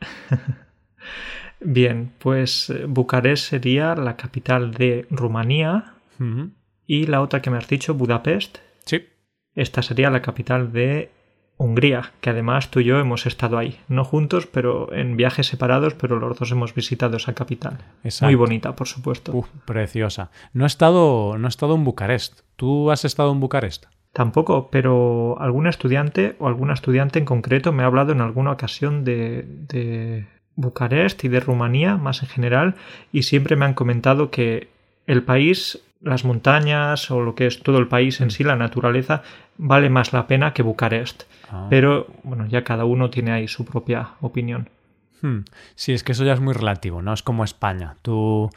Bien, 1.60 2.12
pues 2.18 2.68
eh, 2.68 2.84
Bucarest 2.86 3.48
sería 3.48 3.94
la 3.94 4.16
capital 4.16 4.72
de 4.72 5.06
Rumanía 5.10 5.94
y 6.86 7.06
la 7.06 7.22
otra 7.22 7.40
que 7.40 7.48
me 7.48 7.56
has 7.56 7.68
dicho, 7.68 7.94
Budapest. 7.94 8.58
Sí. 8.84 9.06
Esta 9.54 9.80
sería 9.80 10.10
la 10.10 10.20
capital 10.20 10.72
de 10.72 11.10
Hungría, 11.58 12.12
que 12.20 12.30
además 12.30 12.70
tú 12.70 12.80
y 12.80 12.84
yo 12.84 13.00
hemos 13.00 13.26
estado 13.26 13.58
ahí, 13.58 13.80
no 13.88 14.04
juntos, 14.04 14.46
pero 14.46 14.92
en 14.92 15.16
viajes 15.16 15.48
separados, 15.48 15.94
pero 15.94 16.18
los 16.20 16.38
dos 16.38 16.52
hemos 16.52 16.72
visitado 16.72 17.16
esa 17.16 17.34
capital. 17.34 17.78
Muy 18.22 18.36
bonita, 18.36 18.76
por 18.76 18.86
supuesto. 18.86 19.32
preciosa. 19.64 20.30
No 20.52 20.64
he 20.64 20.66
estado, 20.68 21.36
no 21.36 21.48
he 21.48 21.50
estado 21.50 21.74
en 21.74 21.84
Bucarest. 21.84 22.40
¿Tú 22.54 22.92
has 22.92 23.04
estado 23.04 23.32
en 23.32 23.40
Bucarest? 23.40 23.86
Tampoco, 24.12 24.70
pero 24.70 25.36
algún 25.40 25.66
estudiante 25.66 26.36
o 26.38 26.46
alguna 26.46 26.74
estudiante 26.74 27.18
en 27.18 27.24
concreto 27.24 27.72
me 27.72 27.82
ha 27.82 27.86
hablado 27.86 28.12
en 28.12 28.20
alguna 28.20 28.52
ocasión 28.52 29.04
de, 29.04 29.44
de 29.44 30.26
Bucarest 30.54 31.24
y 31.24 31.28
de 31.28 31.40
Rumanía, 31.40 31.96
más 31.96 32.22
en 32.22 32.28
general, 32.28 32.76
y 33.12 33.24
siempre 33.24 33.56
me 33.56 33.64
han 33.64 33.74
comentado 33.74 34.30
que 34.30 34.68
el 35.06 35.24
país 35.24 35.80
las 36.00 36.24
montañas 36.24 37.10
o 37.10 37.20
lo 37.20 37.34
que 37.34 37.46
es 37.46 37.62
todo 37.62 37.78
el 37.78 37.88
país 37.88 38.20
en 38.20 38.30
sí, 38.30 38.44
la 38.44 38.56
naturaleza, 38.56 39.22
vale 39.56 39.90
más 39.90 40.12
la 40.12 40.26
pena 40.26 40.52
que 40.52 40.62
Bucarest. 40.62 41.24
Ah. 41.50 41.66
Pero 41.70 42.06
bueno, 42.22 42.46
ya 42.46 42.64
cada 42.64 42.84
uno 42.84 43.10
tiene 43.10 43.32
ahí 43.32 43.48
su 43.48 43.64
propia 43.64 44.10
opinión. 44.20 44.70
Hmm. 45.20 45.40
Sí, 45.74 45.92
es 45.92 46.04
que 46.04 46.12
eso 46.12 46.24
ya 46.24 46.32
es 46.32 46.40
muy 46.40 46.54
relativo, 46.54 47.02
¿no? 47.02 47.12
Es 47.12 47.22
como 47.22 47.44
España. 47.44 47.96
Tú 48.02 48.50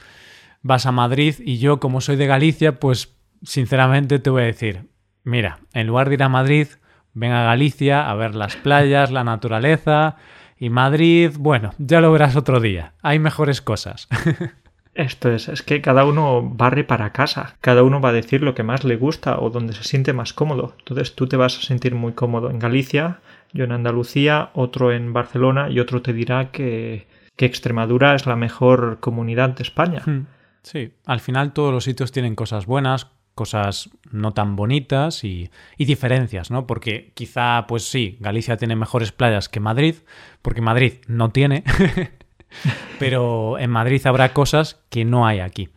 vas 0.62 0.86
a 0.86 0.92
Madrid 0.92 1.36
y 1.40 1.58
yo, 1.58 1.80
como 1.80 2.02
soy 2.02 2.16
de 2.16 2.28
Galicia, 2.28 2.80
pues 2.80 3.16
sinceramente 3.44 4.20
te 4.20 4.30
voy 4.30 4.44
a 4.44 4.46
decir, 4.46 4.90
mira, 5.24 5.60
en 5.74 5.88
lugar 5.88 6.10
de 6.10 6.16
ir 6.16 6.24
a 6.24 6.30
Madrid, 6.30 6.68
ven 7.14 7.32
a 7.32 7.44
Galicia 7.44 8.10
a 8.10 8.14
ver 8.16 8.36
las 8.36 8.56
playas, 8.56 9.12
la 9.12 9.24
naturaleza 9.24 10.18
y 10.58 10.70
Madrid, 10.70 11.32
bueno, 11.40 11.74
ya 11.80 12.02
lo 12.02 12.12
verás 12.12 12.36
otro 12.36 12.60
día. 12.60 12.94
Hay 13.02 13.18
mejores 13.18 13.62
cosas. 13.62 14.08
Esto 14.94 15.32
es, 15.32 15.48
es 15.48 15.62
que 15.62 15.82
cada 15.82 16.04
uno 16.04 16.42
barre 16.42 16.84
para 16.84 17.14
casa, 17.14 17.56
cada 17.62 17.84
uno 17.84 18.02
va 18.02 18.10
a 18.10 18.14
decir 18.14 18.42
lo 18.42 18.54
que 18.56 18.64
más 18.64 18.84
le 18.84 18.98
gusta 18.98 19.40
o 19.40 19.50
donde 19.50 19.74
se 19.74 19.84
siente 19.84 20.12
más 20.12 20.34
cómodo. 20.34 20.76
Entonces 20.80 21.16
tú 21.16 21.28
te 21.28 21.38
vas 21.38 21.58
a 21.58 21.62
sentir 21.62 21.96
muy 21.96 22.12
cómodo 22.12 22.50
en 22.50 22.60
Galicia, 22.60 23.22
yo 23.54 23.64
en 23.64 23.72
Andalucía, 23.72 24.50
otro 24.54 24.92
en 24.92 25.14
Barcelona 25.14 25.70
y 25.70 25.80
otro 25.80 26.02
te 26.02 26.14
dirá 26.14 26.52
que, 26.52 27.08
que 27.38 27.46
Extremadura 27.46 28.16
es 28.16 28.26
la 28.26 28.36
mejor 28.36 29.00
comunidad 29.00 29.52
de 29.52 29.64
España. 29.64 30.02
Hmm. 30.06 30.26
Sí, 30.64 30.92
al 31.06 31.22
final 31.22 31.54
todos 31.54 31.74
los 31.74 31.86
sitios 31.86 32.12
tienen 32.12 32.36
cosas 32.36 32.66
buenas, 32.66 33.08
cosas 33.34 33.90
no 34.12 34.34
tan 34.34 34.56
bonitas 34.56 35.24
y, 35.24 35.50
y, 35.78 35.86
diferencias, 35.86 36.52
¿no? 36.52 36.68
Porque 36.68 37.12
quizá, 37.16 37.66
pues 37.68 37.84
sí, 37.84 38.18
Galicia 38.20 38.58
tiene 38.58 38.76
mejores 38.76 39.12
playas 39.12 39.50
que 39.50 39.60
Madrid, 39.60 39.96
porque 40.42 40.62
Madrid 40.62 40.94
no 41.08 41.32
tiene, 41.32 41.64
pero 43.00 43.58
en 43.60 43.70
Madrid 43.70 44.06
habrá 44.06 44.34
cosas 44.34 44.82
que 44.90 45.06
no 45.06 45.26
hay 45.26 45.40
aquí. 45.40 45.70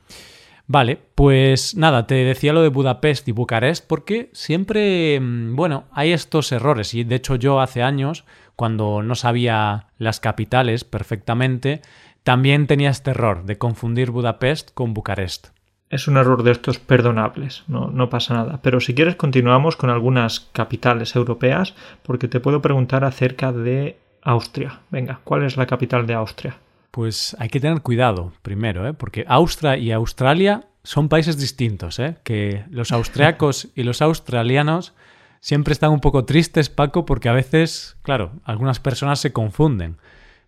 Vale, 0.67 0.99
pues 1.15 1.77
nada, 1.77 2.07
te 2.07 2.15
decía 2.15 2.55
lo 2.55 2.63
de 2.63 2.71
Budapest 2.71 3.29
y 3.29 3.33
Bucarest 3.33 3.87
porque 3.87 4.31
siempre, 4.33 5.21
mm, 5.21 5.55
bueno, 5.57 5.85
hay 5.93 6.13
estos 6.13 6.53
errores 6.53 6.95
y 6.95 7.05
de 7.05 7.17
hecho 7.17 7.37
yo 7.37 7.61
hace 7.61 7.83
años, 7.83 8.25
cuando 8.57 9.03
no 9.03 9.15
sabía 9.15 9.89
las 9.99 10.21
capitales 10.21 10.85
perfectamente, 10.85 11.83
también 12.23 12.67
tenía 12.67 12.89
este 12.89 13.11
error 13.11 13.45
de 13.45 13.59
confundir 13.59 14.11
Budapest 14.11 14.71
con 14.73 14.95
Bucarest. 14.95 15.49
Es 15.91 16.09
un 16.09 16.17
error 16.17 16.43
de 16.43 16.53
estos 16.53 16.79
perdonables, 16.79 17.65
no, 17.69 17.89
no 17.91 18.09
pasa 18.09 18.33
nada. 18.33 18.61
Pero 18.63 18.81
si 18.81 18.95
quieres 18.95 19.17
continuamos 19.17 19.77
con 19.77 19.91
algunas 19.91 20.41
capitales 20.41 21.15
europeas 21.15 21.75
porque 22.03 22.27
te 22.27 22.41
puedo 22.41 22.63
preguntar 22.63 23.05
acerca 23.05 23.53
de 23.53 23.99
Austria. 24.23 24.81
Venga, 24.91 25.21
¿cuál 25.25 25.45
es 25.45 25.59
la 25.59 25.67
capital 25.67 26.07
de 26.07 26.15
Austria? 26.15 26.57
Pues 26.95 27.37
hay 27.41 27.49
que 27.49 27.59
tener 27.59 27.81
cuidado 27.81 28.33
primero, 28.43 28.87
¿eh? 28.87 28.93
porque 28.93 29.25
Austria 29.27 29.77
y 29.77 29.91
Australia 29.91 30.69
son 30.85 31.09
países 31.09 31.37
distintos, 31.37 31.99
¿eh? 31.99 32.19
que 32.23 32.67
los 32.71 32.93
austriacos 32.93 33.67
y 33.75 33.83
los 33.83 34.01
australianos 34.01 34.95
siempre 35.41 35.73
están 35.73 35.91
un 35.91 35.99
poco 35.99 36.25
tristes, 36.25 36.71
Paco, 36.71 37.05
porque 37.05 37.29
a 37.29 37.33
veces, 37.33 37.97
claro, 38.03 38.35
algunas 38.45 38.79
personas 38.79 39.19
se 39.19 39.33
confunden. 39.33 39.97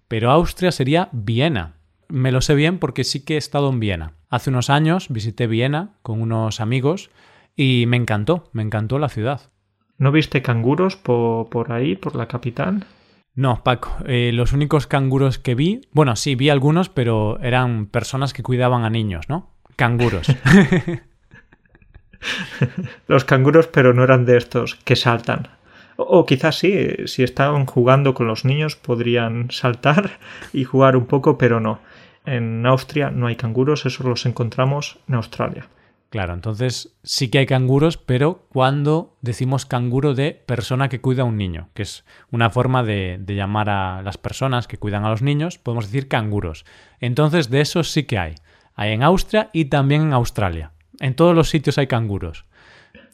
Pero 0.07 0.31
Austria 0.31 0.71
sería 0.71 1.09
Viena. 1.11 1.75
Me 2.07 2.31
lo 2.31 2.41
sé 2.41 2.55
bien 2.55 2.79
porque 2.79 3.03
sí 3.03 3.25
que 3.25 3.35
he 3.35 3.39
estado 3.39 3.69
en 3.69 3.81
Viena. 3.81 4.13
Hace 4.29 4.51
unos 4.51 4.71
años 4.71 5.09
visité 5.09 5.49
Viena 5.49 5.95
con 6.03 6.23
unos 6.23 6.61
amigos 6.61 7.11
y 7.57 7.87
me 7.89 7.97
encantó, 7.97 8.51
me 8.53 8.63
encantó 8.63 9.01
la 9.01 9.09
ciudad. 9.09 9.51
¿No 9.99 10.13
viste 10.13 10.43
canguros 10.43 10.95
por, 10.95 11.49
por 11.49 11.73
ahí, 11.73 11.97
por 11.97 12.15
la 12.15 12.29
capital? 12.29 12.87
No, 13.37 13.63
Paco, 13.63 13.95
eh, 14.07 14.31
los 14.33 14.55
únicos 14.55 14.87
canguros 14.87 15.39
que 15.39 15.55
vi, 15.55 15.83
bueno, 15.93 16.17
sí, 16.17 16.35
vi 16.35 16.49
algunos, 16.49 16.89
pero 16.89 17.39
eran 17.43 17.85
personas 17.85 18.33
que 18.33 18.43
cuidaban 18.43 18.85
a 18.85 18.91
niños, 18.91 19.29
¿no? 19.29 19.51
Canguros. 19.77 20.27
los 23.07 23.27
canguros, 23.27 23.67
pero 23.67 23.93
no 23.93 24.05
eran 24.05 24.25
de 24.25 24.39
estos 24.39 24.77
que 24.77 24.97
saltan. 24.97 25.49
O, 25.97 26.25
quizás 26.25 26.59
sí, 26.59 26.89
si 27.05 27.23
estaban 27.23 27.67
jugando 27.67 28.15
con 28.15 28.27
los 28.27 28.47
niños 28.47 28.75
podrían 28.75 29.51
saltar 29.51 30.13
y 30.55 30.65
jugar 30.65 30.97
un 30.97 31.05
poco, 31.05 31.37
pero 31.37 31.61
no. 31.61 31.81
En 32.25 32.65
Austria 32.65 33.11
no 33.11 33.27
hay 33.27 33.37
canguros, 33.37 33.85
esos 33.85 34.07
los 34.07 34.25
encontramos 34.25 34.99
en 35.09 35.15
Australia. 35.15 35.69
Claro, 36.17 36.33
entonces 36.33 36.97
sí 37.03 37.29
que 37.29 37.41
hay 37.41 37.45
canguros, 37.45 37.99
pero 37.99 38.47
cuando 38.49 39.19
decimos 39.21 39.67
canguro 39.67 40.15
de 40.15 40.33
persona 40.33 40.89
que 40.89 41.03
cuida 41.03 41.21
a 41.21 41.27
un 41.27 41.37
niño, 41.37 41.69
que 41.75 41.83
es 41.83 42.07
una 42.31 42.49
forma 42.49 42.83
de, 42.83 43.23
llamar 43.27 43.69
a 43.69 44.01
las 44.01 44.17
personas 44.17 44.67
que 44.67 44.79
cuidan 44.79 45.05
a 45.05 45.11
los 45.11 45.21
niños, 45.21 45.59
podemos 45.59 45.85
decir 45.85 46.09
canguros. 46.09 46.65
Entonces 47.01 47.51
de 47.51 47.61
esos 47.61 47.91
sí 47.91 48.05
que 48.05 48.17
hay. 48.17 48.35
Hay 48.77 48.93
en 48.93 49.03
Austria 49.03 49.51
y 49.53 49.67
también 49.67 50.05
en 50.05 50.15
Australia. 50.15 50.73
En 51.01 51.15
todos 51.15 51.35
los 51.35 51.51
sitios 51.51 51.77
hay 51.77 51.87
canguros, 51.87 52.47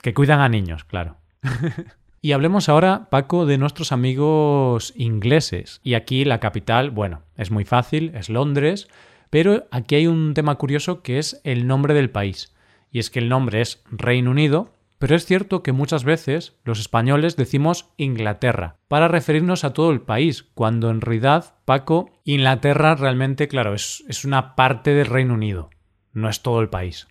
que 0.01 0.15
cuidan 0.15 0.39
a 0.39 0.49
niños, 0.49 0.85
claro. 0.85 1.17
y 2.23 2.31
hablemos 2.31 2.69
ahora, 2.69 3.09
Paco, 3.11 3.47
de 3.47 3.59
nuestros 3.59 3.91
amigos 3.91 4.93
ingleses. 4.95 5.81
Y 5.83 5.95
aquí 5.95 6.25
la 6.25 6.39
capital, 6.39 6.93
bueno, 6.93 7.23
es 7.37 7.51
muy 7.51 7.65
fácil, 7.65 8.13
es 8.15 8.29
Londres, 8.29 8.87
pero 9.29 9.67
aquí 9.73 9.97
hay 9.97 10.07
un 10.07 10.35
tema 10.35 10.55
curioso 10.55 11.03
que 11.03 11.19
es 11.19 11.41
el 11.43 11.67
nombre 11.67 11.95
del 11.95 12.09
país 12.09 12.53
y 12.93 12.99
es 12.99 13.11
que 13.11 13.19
el 13.19 13.29
nombre 13.29 13.61
es 13.61 13.83
Reino 13.91 14.31
Unido, 14.31 14.71
pero 14.99 15.17
es 15.17 15.27
cierto 15.27 15.65
que 15.65 15.73
muchas 15.73 16.05
veces 16.05 16.55
los 16.65 16.79
españoles 16.79 17.37
decimos 17.37 17.91
Inglaterra 17.97 18.77
para 18.87 19.09
referirnos 19.09 19.65
a 19.65 19.73
todo 19.73 19.91
el 19.91 20.01
país, 20.01 20.45
cuando 20.55 20.91
en 20.91 21.01
realidad, 21.01 21.57
Paco, 21.65 22.11
Inglaterra 22.25 22.95
realmente, 22.95 23.49
claro, 23.49 23.75
es, 23.75 24.05
es 24.09 24.25
una 24.25 24.55
parte 24.55 24.95
del 24.95 25.07
Reino 25.07 25.35
Unido, 25.35 25.71
no 26.13 26.29
es 26.29 26.43
todo 26.43 26.61
el 26.61 26.69
país. 26.69 27.09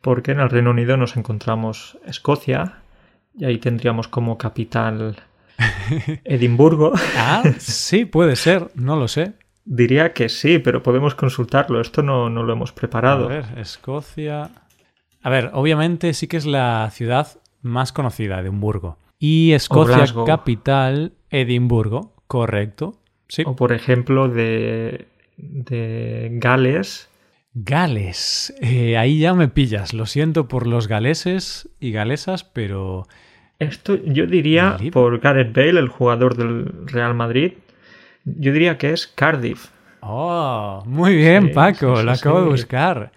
Porque 0.00 0.32
en 0.32 0.40
el 0.40 0.50
Reino 0.50 0.70
Unido 0.70 0.96
nos 0.96 1.16
encontramos 1.16 1.98
Escocia, 2.06 2.78
y 3.36 3.46
ahí 3.46 3.58
tendríamos 3.58 4.06
como 4.06 4.38
capital 4.38 5.16
Edimburgo. 6.24 6.92
ah, 7.16 7.42
sí, 7.58 8.04
puede 8.04 8.36
ser, 8.36 8.70
no 8.74 8.96
lo 8.96 9.08
sé. 9.08 9.32
Diría 9.64 10.12
que 10.12 10.28
sí, 10.28 10.58
pero 10.58 10.82
podemos 10.82 11.14
consultarlo. 11.14 11.80
Esto 11.80 12.02
no, 12.02 12.28
no 12.28 12.42
lo 12.42 12.52
hemos 12.52 12.72
preparado. 12.72 13.24
A 13.24 13.28
ver, 13.28 13.44
Escocia. 13.56 14.50
A 15.24 15.30
ver, 15.30 15.50
obviamente 15.54 16.12
sí 16.12 16.28
que 16.28 16.36
es 16.36 16.44
la 16.44 16.90
ciudad 16.92 17.28
más 17.62 17.92
conocida, 17.92 18.40
Edimburgo. 18.40 18.98
Y 19.18 19.52
Escocia 19.52 20.04
capital, 20.26 21.14
Edimburgo, 21.30 22.12
correcto. 22.26 23.00
Sí. 23.28 23.42
O 23.46 23.56
por 23.56 23.72
ejemplo 23.72 24.28
de, 24.28 25.08
de 25.38 26.28
Gales. 26.32 27.08
Gales. 27.54 28.54
Eh, 28.60 28.98
ahí 28.98 29.18
ya 29.18 29.32
me 29.32 29.48
pillas. 29.48 29.94
Lo 29.94 30.04
siento 30.04 30.46
por 30.46 30.66
los 30.66 30.88
galeses 30.88 31.70
y 31.80 31.90
galesas, 31.90 32.44
pero... 32.44 33.08
Esto 33.58 33.96
yo 34.04 34.26
diría 34.26 34.76
por 34.92 35.20
Gareth 35.20 35.56
Bale, 35.56 35.80
el 35.80 35.88
jugador 35.88 36.36
del 36.36 36.86
Real 36.86 37.14
Madrid. 37.14 37.54
Yo 38.26 38.52
diría 38.52 38.76
que 38.76 38.92
es 38.92 39.06
Cardiff. 39.06 39.68
Oh, 40.00 40.82
muy 40.84 41.16
bien, 41.16 41.46
sí, 41.46 41.54
Paco. 41.54 41.96
Sí, 41.96 42.02
lo 42.04 42.12
acabo 42.12 42.42
de 42.42 42.48
buscar. 42.50 43.10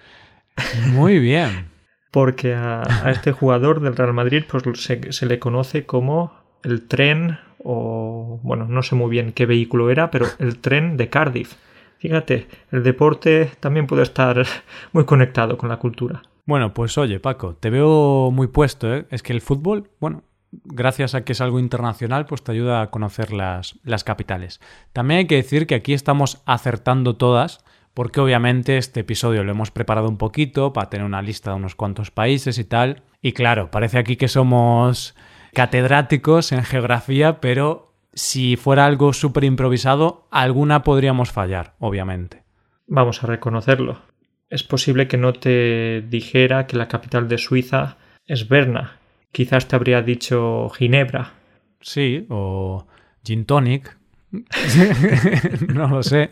Muy 0.93 1.19
bien 1.19 1.75
porque 2.11 2.53
a, 2.53 2.81
a, 2.81 3.11
este 3.11 3.31
jugador 3.33 3.81
del 3.81 3.95
Real 3.95 4.13
Madrid 4.13 4.43
pues 4.49 4.63
se, 4.79 5.11
se, 5.11 5.25
le 5.25 5.39
conoce 5.39 5.85
como 5.85 6.33
el 6.63 6.87
tren 6.87 7.39
o 7.63 8.39
bueno 8.43 8.65
no 8.65 8.83
sé 8.83 8.95
muy 8.95 9.09
bien 9.09 9.33
qué 9.33 9.45
vehículo 9.45 9.89
era 9.89 10.11
pero 10.11 10.25
el 10.39 10.59
tren 10.59 10.97
de 10.97 11.09
Cardiff. 11.09 11.55
Fíjate 11.99 12.47
el 12.71 12.83
deporte 12.83 13.51
también 13.59 13.87
puede 13.87 14.03
estar 14.03 14.45
muy 14.91 15.05
conectado 15.05 15.57
con 15.57 15.69
la 15.69 15.77
cultura. 15.77 16.21
Bueno 16.45 16.73
pues 16.73 16.97
oye 16.97 17.19
Paco 17.19 17.55
te 17.55 17.69
veo 17.69 18.31
muy 18.31 18.47
puesto 18.47 18.93
¿eh? 18.93 19.05
es 19.09 19.23
que 19.23 19.33
el 19.33 19.41
fútbol 19.41 19.89
bueno 19.99 20.23
gracias 20.63 21.15
a 21.15 21.23
que 21.23 21.33
es 21.33 21.41
algo 21.41 21.59
internacional 21.59 22.25
pues 22.25 22.43
te 22.43 22.51
ayuda 22.51 22.81
a 22.81 22.89
conocer 22.89 23.33
las, 23.33 23.77
las 23.83 24.03
capitales. 24.03 24.59
También 24.93 25.19
hay 25.19 25.27
que 25.27 25.35
decir 25.35 25.67
que 25.67 25.75
aquí 25.75 25.93
estamos 25.93 26.41
acertando 26.45 27.15
todas 27.15 27.63
porque 27.97 28.19
obviamente 28.19 28.77
este 28.77 28.99
episodio 28.99 29.43
lo 29.43 29.49
hemos 29.49 29.71
preparado 29.71 30.07
un 30.07 30.19
poquito 30.19 30.71
para 30.71 30.87
tener 30.87 31.03
una 31.03 31.23
lista 31.23 31.49
de 31.49 31.57
unos 31.57 31.73
cuantos 31.73 32.11
países 32.11 32.59
y 32.59 32.63
tal. 32.63 33.01
Y 33.23 33.31
claro, 33.31 33.71
parece 33.71 33.97
aquí 33.97 34.17
que 34.17 34.27
somos 34.27 35.15
catedráticos 35.55 36.51
en 36.51 36.63
geografía, 36.63 37.41
pero 37.41 37.95
si 38.13 38.55
fuera 38.55 38.85
algo 38.85 39.13
súper 39.13 39.45
improvisado, 39.45 40.27
alguna 40.29 40.83
podríamos 40.83 41.31
fallar, 41.31 41.73
obviamente. 41.79 42.43
Vamos 42.85 43.23
a 43.23 43.25
reconocerlo. 43.25 43.99
Es 44.47 44.61
posible 44.61 45.07
que 45.07 45.17
no 45.17 45.33
te 45.33 46.03
dijera 46.07 46.67
que 46.67 46.77
la 46.77 46.87
capital 46.87 47.27
de 47.27 47.39
Suiza 47.39 47.97
es 48.27 48.47
Berna. 48.47 48.99
Quizás 49.31 49.67
te 49.67 49.75
habría 49.75 50.03
dicho 50.03 50.69
Ginebra. 50.69 51.33
Sí, 51.81 52.27
o 52.29 52.85
Gin 53.23 53.45
Tonic. 53.45 53.97
no 55.73 55.87
lo 55.87 56.03
sé. 56.03 56.29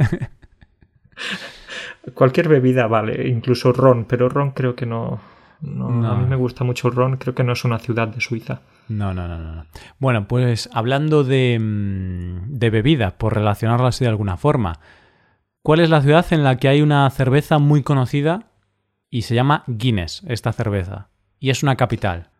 Cualquier 2.13 2.47
bebida 2.47 2.87
vale, 2.87 3.27
incluso 3.27 3.73
ron, 3.73 4.05
pero 4.05 4.29
ron 4.29 4.51
creo 4.51 4.75
que 4.75 4.85
no, 4.85 5.19
no, 5.61 5.89
no, 5.89 6.11
A 6.11 6.15
mí 6.17 6.27
me 6.27 6.35
gusta 6.35 6.63
mucho 6.63 6.87
el 6.87 6.95
ron, 6.95 7.17
creo 7.17 7.33
que 7.33 7.43
no 7.43 7.53
es 7.53 7.65
una 7.65 7.79
ciudad 7.79 8.07
de 8.07 8.21
Suiza. 8.21 8.61
No, 8.87 9.13
no, 9.13 9.27
no, 9.27 9.37
no. 9.37 9.65
Bueno, 9.97 10.27
pues 10.27 10.69
hablando 10.73 11.23
de, 11.23 11.57
de 11.59 12.69
bebida, 12.69 13.17
por 13.17 13.33
relacionarlo 13.33 13.87
así 13.87 14.05
de 14.05 14.09
alguna 14.09 14.37
forma, 14.37 14.79
¿cuál 15.63 15.79
es 15.79 15.89
la 15.89 16.01
ciudad 16.01 16.25
en 16.31 16.43
la 16.43 16.57
que 16.57 16.67
hay 16.67 16.81
una 16.81 17.09
cerveza 17.09 17.57
muy 17.57 17.81
conocida 17.81 18.51
y 19.15 19.21
se 19.21 19.33
llama 19.33 19.63
Guinness, 19.67 20.23
esta 20.27 20.51
cerveza. 20.51 21.07
Y 21.39 21.49
es 21.49 21.63
una 21.63 21.77
capital. 21.77 22.31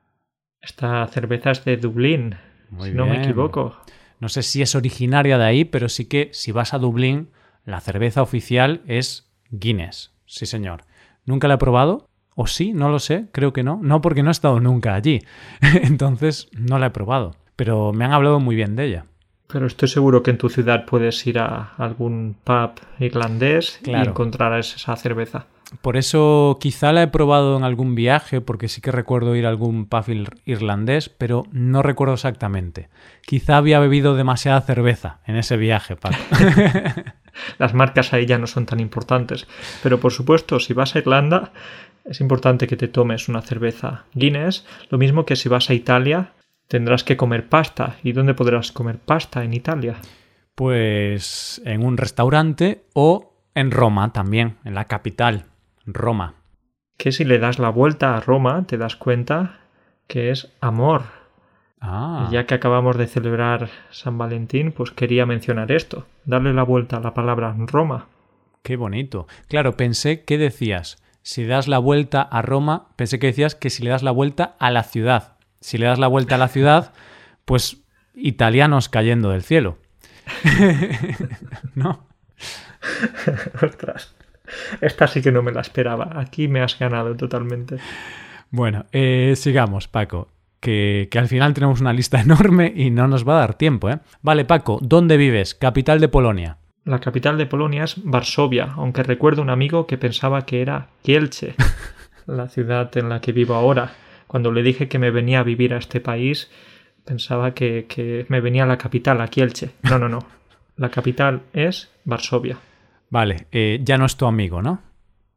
Esta 0.60 1.08
cerveza 1.08 1.52
es 1.52 1.64
de 1.64 1.78
Dublín, 1.78 2.36
si 2.82 2.92
no 2.92 3.06
me 3.06 3.24
equivoco. 3.24 3.78
No 4.20 4.28
sé 4.28 4.44
si 4.44 4.62
es 4.62 4.76
originaria 4.76 5.38
de 5.38 5.46
ahí, 5.46 5.64
pero 5.64 5.88
sí 5.88 6.06
que 6.06 6.30
si 6.34 6.52
vas 6.52 6.74
a 6.74 6.80
Dublín, 6.80 7.30
la 7.66 7.82
cerveza 7.82 8.22
oficial 8.22 8.82
es 8.88 9.32
Guinness. 9.50 10.14
Sí, 10.26 10.46
señor. 10.46 10.84
Nunca 11.26 11.48
la 11.48 11.56
he 11.56 11.58
probado. 11.58 12.08
¿O 12.36 12.48
sí? 12.48 12.74
No 12.74 12.90
lo 12.90 13.00
sé. 13.00 13.28
Creo 13.32 13.54
que 13.54 13.64
no. 13.64 13.80
No, 13.82 14.02
porque 14.02 14.22
no 14.22 14.30
he 14.30 14.32
estado 14.32 14.60
nunca 14.60 14.94
allí. 14.94 15.22
Entonces, 15.82 16.50
no 16.58 16.78
la 16.78 16.88
he 16.88 16.92
probado. 16.92 17.36
Pero 17.56 17.94
me 17.94 18.06
han 18.06 18.14
hablado 18.14 18.40
muy 18.40 18.56
bien 18.56 18.76
de 18.76 18.86
ella. 18.86 19.06
Pero 19.48 19.68
estoy 19.68 19.88
seguro 19.88 20.22
que 20.22 20.32
en 20.32 20.38
tu 20.38 20.50
ciudad 20.50 20.86
puedes 20.86 21.26
ir 21.28 21.40
a 21.40 21.74
algún 21.78 22.36
pub 22.44 22.72
irlandés 23.00 23.80
y 23.86 23.92
encontrarás 23.92 24.76
esa 24.76 24.96
cerveza. 24.96 25.48
Por 25.82 25.98
eso 25.98 26.58
quizá 26.60 26.94
la 26.94 27.04
he 27.04 27.08
probado 27.08 27.58
en 27.58 27.64
algún 27.64 27.96
viaje, 27.96 28.40
porque 28.42 28.68
sí 28.68 28.82
que 28.82 28.92
recuerdo 28.92 29.36
ir 29.36 29.46
a 29.46 29.50
algún 29.50 29.88
pub 29.88 30.06
irlandés, 30.46 31.10
pero 31.10 31.44
no 31.52 31.82
recuerdo 31.82 32.14
exactamente. 32.14 32.90
Quizá 33.26 33.58
había 33.58 33.80
bebido 33.80 34.16
demasiada 34.16 34.62
cerveza 34.62 35.20
en 35.26 35.38
ese 35.38 35.58
viaje, 35.58 35.96
Paco. 35.96 36.18
Las 37.58 37.74
marcas 37.74 38.14
ahí 38.14 38.26
ya 38.26 38.38
no 38.38 38.48
son 38.48 38.66
tan 38.66 38.80
importantes. 38.80 39.48
Pero 39.84 40.00
por 40.00 40.12
supuesto, 40.12 40.60
si 40.60 40.74
vas 40.74 40.96
a 40.96 41.00
Irlanda, 41.00 41.52
es 42.06 42.22
importante 42.22 42.68
que 42.68 42.78
te 42.78 42.88
tomes 42.88 43.28
una 43.28 43.42
cerveza 43.42 44.06
Guinness. 44.14 44.66
Lo 44.90 44.98
mismo 44.98 45.26
que 45.26 45.36
si 45.36 45.50
vas 45.50 45.70
a 45.70 45.74
Italia, 45.74 46.34
tendrás 46.68 47.04
que 47.04 47.18
comer 47.18 47.50
pasta. 47.50 47.98
¿Y 48.04 48.12
dónde 48.12 48.36
podrás 48.36 48.72
comer 48.72 49.00
pasta 49.00 49.44
en 49.44 49.54
Italia? 49.54 49.96
Pues 50.54 51.62
en 51.66 51.84
un 51.84 51.98
restaurante 51.98 52.86
o 52.94 53.34
en 53.56 53.72
Roma 53.72 54.14
también, 54.14 54.58
en 54.64 54.76
la 54.76 54.86
capital, 54.86 55.46
Roma. 55.86 56.36
Que 56.98 57.12
si 57.12 57.26
le 57.26 57.40
das 57.40 57.60
la 57.60 57.70
vuelta 57.70 58.16
a 58.16 58.22
Roma, 58.22 58.66
te 58.68 58.78
das 58.78 58.96
cuenta 58.96 59.60
que 60.08 60.32
es 60.32 60.52
amor. 60.62 61.04
Ah. 61.82 62.28
Y 62.28 62.34
ya 62.34 62.46
que 62.46 62.56
acabamos 62.56 62.98
de 62.98 63.08
celebrar 63.08 63.70
San 63.92 64.18
Valentín, 64.18 64.72
pues 64.72 64.92
quería 64.92 65.26
mencionar 65.26 65.72
esto, 65.72 66.06
darle 66.26 66.54
la 66.54 66.64
vuelta 66.64 66.98
a 66.98 67.02
la 67.02 67.14
palabra 67.14 67.56
Roma. 67.58 68.08
Qué 68.64 68.78
bonito. 68.78 69.28
Claro, 69.48 69.78
pensé 69.78 70.24
que 70.24 70.38
decías, 70.38 71.04
si 71.22 71.46
das 71.46 71.68
la 71.68 71.78
vuelta 71.78 72.22
a 72.22 72.42
Roma, 72.42 72.90
pensé 72.96 73.20
que 73.20 73.28
decías 73.28 73.56
que 73.56 73.70
si 73.70 73.84
le 73.84 73.92
das 73.92 74.04
la 74.04 74.12
vuelta 74.12 74.56
a 74.60 74.72
la 74.72 74.84
ciudad. 74.84 75.38
Si 75.60 75.78
le 75.78 75.86
das 75.86 76.00
la 76.00 76.08
vuelta 76.08 76.36
a 76.36 76.38
la 76.40 76.48
ciudad, 76.48 76.94
pues 77.46 77.84
italianos 78.16 78.90
cayendo 78.90 79.30
del 79.30 79.44
cielo. 79.44 79.78
¿No? 81.76 82.08
Ostras. 83.62 84.15
Esta 84.82 85.08
sí 85.08 85.22
que 85.22 85.32
no 85.32 85.42
me 85.42 85.52
la 85.52 85.62
esperaba. 85.62 86.20
Aquí 86.20 86.48
me 86.48 86.62
has 86.62 86.78
ganado 86.78 87.16
totalmente. 87.16 87.78
Bueno, 88.52 88.86
eh, 88.92 89.34
sigamos, 89.36 89.88
Paco. 89.88 90.30
Que, 90.60 91.10
que, 91.12 91.20
al 91.20 91.28
final 91.28 91.54
tenemos 91.54 91.82
una 91.82 91.94
lista 91.94 92.22
enorme 92.22 92.72
y 92.76 92.90
no 92.90 93.08
nos 93.08 93.28
va 93.28 93.38
a 93.38 93.40
dar 93.42 93.54
tiempo, 93.56 93.90
¿eh? 93.90 94.00
Vale, 94.22 94.46
Paco, 94.46 94.80
¿dónde 94.82 95.18
vives? 95.18 95.54
Capital 95.54 96.00
de 96.00 96.08
Polonia. 96.08 96.58
La 96.86 97.00
capital 97.00 97.38
de 97.38 97.48
Polonia 97.48 97.84
es 97.84 97.96
Varsovia, 98.04 98.74
aunque 98.76 99.02
recuerdo 99.02 99.42
un 99.42 99.50
amigo 99.50 99.88
que 99.88 99.98
pensaba 99.98 100.46
que 100.46 100.62
era 100.62 100.90
Kielce, 101.02 101.56
la 102.28 102.48
ciudad 102.48 102.96
en 102.96 103.10
la 103.10 103.22
que 103.22 103.32
vivo 103.32 103.56
ahora. 103.56 103.94
Cuando 104.28 104.52
le 104.52 104.62
dije 104.62 104.88
que 104.88 105.00
me 105.00 105.10
venía 105.10 105.40
a 105.40 105.44
vivir 105.44 105.74
a 105.74 105.78
este 105.78 106.00
país, 106.00 106.52
pensaba 107.04 107.56
que, 107.56 107.88
que 107.90 108.26
me 108.30 108.40
venía 108.40 108.64
a 108.64 108.68
la 108.68 108.78
capital, 108.78 109.20
a 109.22 109.28
Kielce. 109.28 109.72
No, 109.84 109.98
no, 109.98 110.10
no. 110.10 110.20
La 110.78 110.90
capital 110.90 111.42
es 111.54 111.90
Varsovia. 112.04 112.58
Vale, 113.10 113.48
eh, 113.52 113.80
ya 113.84 113.98
no 113.98 114.06
es 114.06 114.16
tu 114.18 114.26
amigo, 114.26 114.62
¿no? 114.62 114.82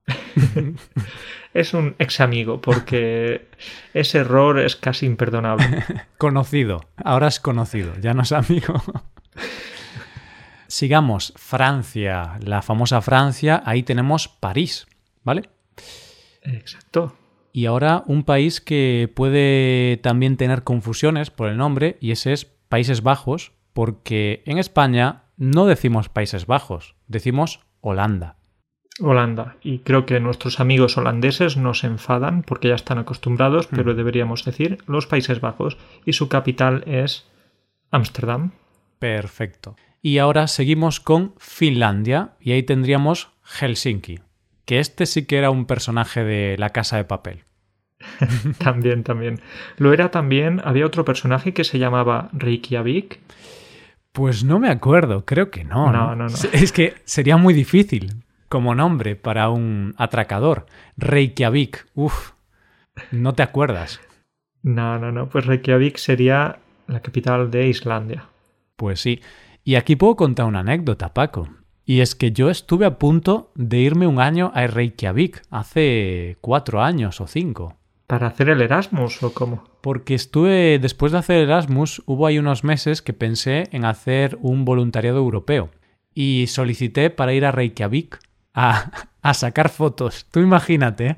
es 1.54 1.74
un 1.74 1.94
ex 1.98 2.20
amigo, 2.20 2.60
porque 2.60 3.48
ese 3.94 4.18
error 4.18 4.58
es 4.58 4.76
casi 4.76 5.06
imperdonable. 5.06 5.84
conocido, 6.18 6.84
ahora 6.96 7.28
es 7.28 7.40
conocido, 7.40 7.92
ya 8.00 8.14
no 8.14 8.22
es 8.22 8.32
amigo. 8.32 8.74
Sigamos, 10.66 11.32
Francia, 11.36 12.38
la 12.42 12.62
famosa 12.62 13.00
Francia, 13.00 13.62
ahí 13.64 13.82
tenemos 13.82 14.28
París, 14.28 14.86
¿vale? 15.24 15.48
Exacto. 16.42 17.16
Y 17.52 17.66
ahora 17.66 18.04
un 18.06 18.22
país 18.22 18.60
que 18.60 19.10
puede 19.14 19.96
también 20.02 20.36
tener 20.36 20.64
confusiones 20.64 21.30
por 21.30 21.48
el 21.48 21.56
nombre, 21.56 21.96
y 22.00 22.10
ese 22.10 22.32
es 22.32 22.44
Países 22.44 23.02
Bajos, 23.02 23.52
porque 23.72 24.42
en 24.44 24.58
España 24.58 25.24
no 25.36 25.66
decimos 25.66 26.08
Países 26.08 26.46
Bajos, 26.46 26.96
decimos 27.06 27.60
Holanda. 27.80 28.36
Holanda. 29.00 29.56
Y 29.62 29.80
creo 29.80 30.06
que 30.06 30.20
nuestros 30.20 30.60
amigos 30.60 30.96
holandeses 30.96 31.56
nos 31.56 31.84
enfadan 31.84 32.42
porque 32.42 32.68
ya 32.68 32.74
están 32.74 32.98
acostumbrados, 32.98 33.70
hmm. 33.70 33.76
pero 33.76 33.94
deberíamos 33.94 34.44
decir 34.44 34.78
los 34.86 35.06
Países 35.06 35.40
Bajos. 35.40 35.76
Y 36.04 36.14
su 36.14 36.28
capital 36.28 36.82
es 36.86 37.26
Ámsterdam. 37.90 38.52
Perfecto. 38.98 39.76
Y 40.02 40.18
ahora 40.18 40.46
seguimos 40.46 41.00
con 41.00 41.34
Finlandia 41.38 42.34
y 42.40 42.52
ahí 42.52 42.62
tendríamos 42.62 43.30
Helsinki, 43.42 44.20
que 44.64 44.78
este 44.78 45.06
sí 45.06 45.26
que 45.26 45.38
era 45.38 45.50
un 45.50 45.66
personaje 45.66 46.22
de 46.22 46.56
la 46.58 46.70
casa 46.70 46.96
de 46.96 47.04
papel. 47.04 47.44
también, 48.58 49.02
también. 49.02 49.40
Lo 49.76 49.92
era 49.92 50.10
también, 50.10 50.60
había 50.64 50.86
otro 50.86 51.04
personaje 51.04 51.52
que 51.52 51.64
se 51.64 51.78
llamaba 51.78 52.30
Reykjavik 52.32 53.18
pues 54.18 54.42
no 54.42 54.58
me 54.58 54.68
acuerdo, 54.68 55.24
creo 55.24 55.48
que 55.48 55.62
no. 55.62 55.92
No, 55.92 56.16
no, 56.16 56.26
no. 56.26 56.34
Es 56.52 56.72
que 56.72 56.96
sería 57.04 57.36
muy 57.36 57.54
difícil 57.54 58.24
como 58.48 58.74
nombre 58.74 59.14
para 59.14 59.48
un 59.48 59.94
atracador. 59.96 60.66
Reykjavik, 60.96 61.86
uff, 61.94 62.32
no 63.12 63.34
te 63.34 63.44
acuerdas. 63.44 64.00
No, 64.64 64.98
no, 64.98 65.12
no, 65.12 65.28
pues 65.28 65.46
Reykjavik 65.46 65.98
sería 65.98 66.58
la 66.88 67.00
capital 67.00 67.52
de 67.52 67.68
Islandia. 67.68 68.24
Pues 68.74 69.00
sí. 69.00 69.20
Y 69.62 69.76
aquí 69.76 69.94
puedo 69.94 70.16
contar 70.16 70.46
una 70.46 70.60
anécdota, 70.60 71.14
Paco. 71.14 71.48
Y 71.84 72.00
es 72.00 72.16
que 72.16 72.32
yo 72.32 72.50
estuve 72.50 72.86
a 72.86 72.98
punto 72.98 73.52
de 73.54 73.78
irme 73.78 74.08
un 74.08 74.20
año 74.20 74.50
a 74.52 74.66
Reykjavik, 74.66 75.42
hace 75.50 76.38
cuatro 76.40 76.82
años 76.82 77.20
o 77.20 77.28
cinco. 77.28 77.76
¿Para 78.08 78.26
hacer 78.26 78.48
el 78.48 78.62
Erasmus 78.62 79.22
o 79.22 79.32
cómo? 79.32 79.62
Porque 79.80 80.14
estuve, 80.14 80.78
después 80.78 81.12
de 81.12 81.18
hacer 81.18 81.38
Erasmus, 81.38 82.02
hubo 82.06 82.26
ahí 82.26 82.38
unos 82.38 82.64
meses 82.64 83.02
que 83.02 83.12
pensé 83.12 83.68
en 83.72 83.84
hacer 83.84 84.38
un 84.40 84.64
voluntariado 84.64 85.18
europeo. 85.18 85.70
Y 86.14 86.46
solicité 86.48 87.10
para 87.10 87.32
ir 87.32 87.44
a 87.44 87.52
Reykjavik 87.52 88.18
a, 88.54 88.90
a 89.22 89.34
sacar 89.34 89.68
fotos. 89.68 90.26
Tú 90.30 90.40
imagínate, 90.40 91.06
¿eh? 91.06 91.16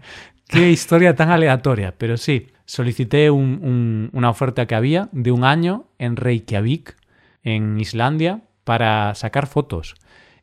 qué 0.49 0.71
historia 0.71 1.15
tan 1.15 1.31
aleatoria. 1.31 1.95
Pero 1.97 2.17
sí, 2.17 2.49
solicité 2.67 3.31
una 3.31 4.31
oferta 4.31 4.67
que 4.67 4.75
había 4.75 5.09
de 5.13 5.33
un 5.33 5.45
año 5.45 5.87
en 5.99 6.17
Reykjavik, 6.17 6.97
en 7.43 7.81
Islandia, 7.81 8.43
para 8.65 9.15
sacar 9.15 9.47
fotos. 9.47 9.95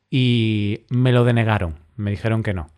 Y 0.09 0.85
me 0.89 1.11
lo 1.11 1.23
denegaron. 1.23 1.75
Me 1.95 2.11
dijeron 2.11 2.43
que 2.43 2.53
no. 2.53 2.69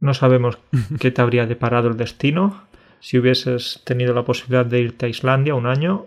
No 0.00 0.14
sabemos 0.14 0.58
qué 1.00 1.10
te 1.10 1.22
habría 1.22 1.46
deparado 1.46 1.88
el 1.88 1.96
destino 1.96 2.62
si 3.02 3.18
hubieses 3.18 3.82
tenido 3.84 4.14
la 4.14 4.24
posibilidad 4.24 4.64
de 4.64 4.80
irte 4.80 5.06
a 5.06 5.08
Islandia 5.08 5.56
un 5.56 5.66
año, 5.66 6.06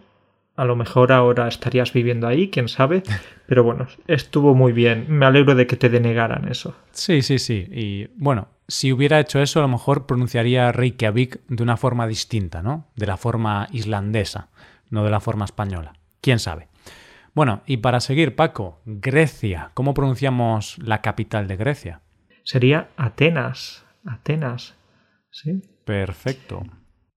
a 0.56 0.64
lo 0.64 0.78
mejor 0.78 1.12
ahora 1.12 1.50
estarías 1.50 1.92
viviendo 1.92 2.26
ahí, 2.26 2.50
quién 2.50 2.70
sabe. 2.70 3.04
Pero 3.48 3.66
bueno, 3.66 3.88
estuvo 4.08 4.56
muy 4.56 4.72
bien. 4.72 5.06
Me 5.10 5.26
alegro 5.26 5.56
de 5.56 5.68
que 5.68 5.76
te 5.76 5.90
denegaran 5.90 6.48
eso. 6.48 6.74
Sí, 6.92 7.22
sí, 7.22 7.38
sí. 7.38 7.68
Y 7.70 8.08
bueno, 8.16 8.48
si 8.70 8.94
hubiera 8.94 9.20
hecho 9.20 9.42
eso, 9.42 9.60
a 9.60 9.64
lo 9.64 9.68
mejor 9.68 10.06
pronunciaría 10.06 10.72
Reykjavik 10.72 11.42
de 11.50 11.64
una 11.64 11.76
forma 11.76 12.08
distinta, 12.08 12.64
¿no? 12.64 12.88
De 12.96 13.06
la 13.06 13.18
forma 13.18 13.68
islandesa, 13.74 14.48
no 14.90 15.04
de 15.04 15.12
la 15.12 15.20
forma 15.20 15.44
española. 15.44 15.94
¿Quién 16.22 16.40
sabe? 16.40 16.70
Bueno, 17.34 17.62
y 17.66 17.78
para 17.78 18.00
seguir, 18.00 18.38
Paco, 18.38 18.80
Grecia. 18.86 19.72
¿Cómo 19.74 19.94
pronunciamos 19.94 20.78
la 20.78 21.02
capital 21.02 21.50
de 21.50 21.58
Grecia? 21.58 22.02
Sería 22.44 22.88
Atenas. 22.96 23.84
Atenas. 24.06 24.76
Sí. 25.30 25.62
Perfecto. 25.84 26.64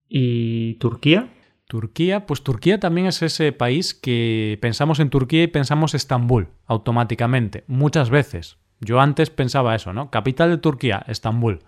¿Y 0.09 0.73
Turquía? 0.75 1.29
Turquía, 1.67 2.25
pues 2.25 2.43
Turquía 2.43 2.79
también 2.79 3.05
es 3.05 3.21
ese 3.21 3.51
país 3.51 3.93
que 3.93 4.57
pensamos 4.59 4.99
en 4.99 5.11
Turquía 5.11 5.43
y 5.43 5.47
pensamos 5.47 5.93
Estambul 5.93 6.47
automáticamente, 6.65 7.63
muchas 7.67 8.09
veces. 8.09 8.57
Yo 8.79 8.99
antes 8.99 9.29
pensaba 9.29 9.75
eso, 9.75 9.93
¿no? 9.93 10.09
Capital 10.09 10.49
de 10.49 10.57
Turquía, 10.57 11.05
Estambul. 11.07 11.59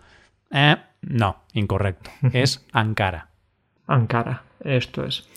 Eh, 0.50 0.76
no, 1.02 1.44
incorrecto. 1.54 2.10
Es 2.34 2.66
Ankara. 2.72 3.30
Ankara, 3.86 4.44
esto 4.64 5.06
es. 5.06 5.28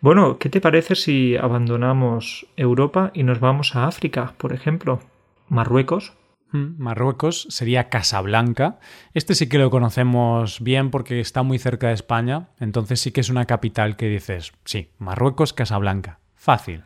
Bueno, 0.00 0.38
¿qué 0.38 0.50
te 0.50 0.60
parece 0.60 0.96
si 0.96 1.36
abandonamos 1.36 2.46
Europa 2.56 3.10
y 3.14 3.22
nos 3.22 3.40
vamos 3.40 3.74
a 3.74 3.86
África, 3.86 4.34
por 4.36 4.52
ejemplo? 4.52 5.00
Marruecos. 5.48 6.12
Marruecos 6.54 7.48
sería 7.50 7.88
Casablanca. 7.88 8.78
Este 9.12 9.34
sí 9.34 9.48
que 9.48 9.58
lo 9.58 9.70
conocemos 9.70 10.60
bien 10.60 10.90
porque 10.90 11.18
está 11.18 11.42
muy 11.42 11.58
cerca 11.58 11.88
de 11.88 11.94
España, 11.94 12.48
entonces 12.60 13.00
sí 13.00 13.10
que 13.10 13.20
es 13.20 13.28
una 13.28 13.46
capital 13.46 13.96
que 13.96 14.08
dices, 14.08 14.52
sí, 14.64 14.90
Marruecos, 14.98 15.52
Casablanca. 15.52 16.20
Fácil. 16.36 16.84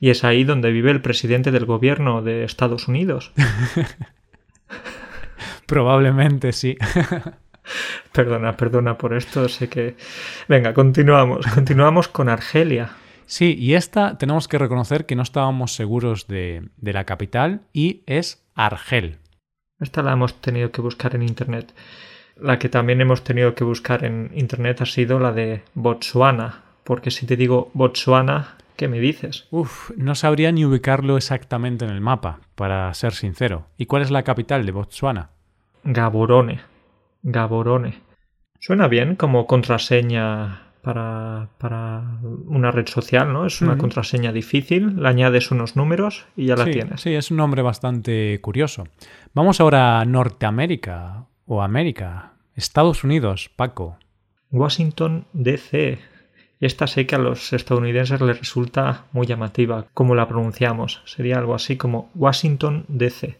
Y 0.00 0.10
es 0.10 0.22
ahí 0.24 0.44
donde 0.44 0.70
vive 0.70 0.90
el 0.90 1.00
presidente 1.00 1.50
del 1.50 1.64
gobierno 1.64 2.20
de 2.20 2.44
Estados 2.44 2.88
Unidos. 2.88 3.32
Probablemente 5.66 6.52
sí. 6.52 6.76
Perdona, 8.12 8.56
perdona 8.56 8.96
por 8.96 9.14
esto, 9.14 9.48
sé 9.48 9.68
que... 9.68 9.96
Venga, 10.46 10.72
continuamos, 10.72 11.44
continuamos 11.46 12.06
con 12.06 12.28
Argelia. 12.28 12.90
Sí, 13.26 13.56
y 13.58 13.74
esta 13.74 14.18
tenemos 14.18 14.48
que 14.48 14.58
reconocer 14.58 15.04
que 15.04 15.16
no 15.16 15.22
estábamos 15.22 15.74
seguros 15.74 16.26
de, 16.28 16.68
de 16.76 16.92
la 16.92 17.04
capital 17.04 17.62
y 17.72 18.02
es 18.06 18.46
Argel. 18.54 19.18
Esta 19.80 20.02
la 20.02 20.12
hemos 20.12 20.40
tenido 20.40 20.70
que 20.70 20.80
buscar 20.80 21.14
en 21.14 21.22
internet. 21.22 21.74
La 22.36 22.58
que 22.58 22.68
también 22.68 23.00
hemos 23.00 23.24
tenido 23.24 23.54
que 23.54 23.64
buscar 23.64 24.04
en 24.04 24.30
internet 24.34 24.80
ha 24.80 24.86
sido 24.86 25.18
la 25.18 25.32
de 25.32 25.62
Botswana, 25.74 26.62
porque 26.84 27.10
si 27.10 27.26
te 27.26 27.36
digo 27.36 27.70
Botswana, 27.74 28.56
¿qué 28.76 28.88
me 28.88 29.00
dices? 29.00 29.46
Uf, 29.50 29.90
no 29.96 30.14
sabría 30.14 30.52
ni 30.52 30.64
ubicarlo 30.64 31.16
exactamente 31.16 31.84
en 31.84 31.90
el 31.90 32.00
mapa, 32.00 32.40
para 32.54 32.92
ser 32.94 33.12
sincero. 33.12 33.66
¿Y 33.76 33.86
cuál 33.86 34.02
es 34.02 34.10
la 34.10 34.22
capital 34.22 34.64
de 34.66 34.72
Botswana? 34.72 35.30
Gaborone. 35.84 36.60
Gaborone. 37.22 38.00
Suena 38.60 38.88
bien 38.88 39.16
como 39.16 39.46
contraseña 39.46 40.65
para, 40.86 41.48
para 41.58 42.20
una 42.46 42.70
red 42.70 42.86
social, 42.86 43.32
¿no? 43.32 43.44
Es 43.44 43.60
una 43.60 43.76
contraseña 43.76 44.30
difícil, 44.30 45.02
le 45.02 45.08
añades 45.08 45.50
unos 45.50 45.74
números 45.74 46.26
y 46.36 46.46
ya 46.46 46.54
la 46.54 46.64
sí, 46.64 46.70
tienes. 46.70 47.00
sí, 47.00 47.12
es 47.12 47.32
un 47.32 47.38
nombre 47.38 47.60
bastante 47.60 48.40
curioso. 48.40 48.86
Vamos 49.34 49.60
ahora 49.60 49.98
a 49.98 50.04
Norteamérica 50.04 51.26
o 51.44 51.60
América. 51.60 52.34
Estados 52.54 53.02
Unidos, 53.02 53.50
Paco. 53.56 53.98
Washington 54.52 55.26
DC. 55.32 55.98
Esta 56.60 56.86
sé 56.86 57.04
que 57.04 57.16
a 57.16 57.18
los 57.18 57.52
estadounidenses 57.52 58.20
les 58.20 58.38
resulta 58.38 59.06
muy 59.10 59.26
llamativa, 59.26 59.86
como 59.92 60.14
la 60.14 60.28
pronunciamos. 60.28 61.02
Sería 61.04 61.38
algo 61.38 61.56
así 61.56 61.76
como 61.76 62.12
Washington 62.14 62.84
DC. 62.86 63.36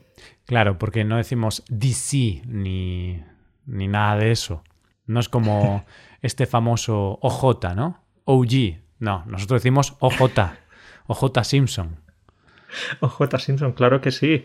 Claro, 0.46 0.78
porque 0.78 1.04
no 1.04 1.16
decimos 1.16 1.62
DC 1.68 2.42
ni, 2.44 3.22
ni 3.66 3.86
nada 3.86 4.16
de 4.16 4.32
eso. 4.32 4.64
No 5.06 5.20
es 5.20 5.28
como 5.28 5.84
este 6.26 6.46
famoso 6.46 7.18
OJ, 7.22 7.74
¿no? 7.74 8.02
OG. 8.24 8.80
No, 8.98 9.24
nosotros 9.26 9.62
decimos 9.62 9.96
OJ. 10.00 10.22
OJ 11.06 11.42
Simpson. 11.42 11.96
OJ 13.00 13.38
Simpson, 13.38 13.72
claro 13.72 14.00
que 14.00 14.10
sí. 14.10 14.44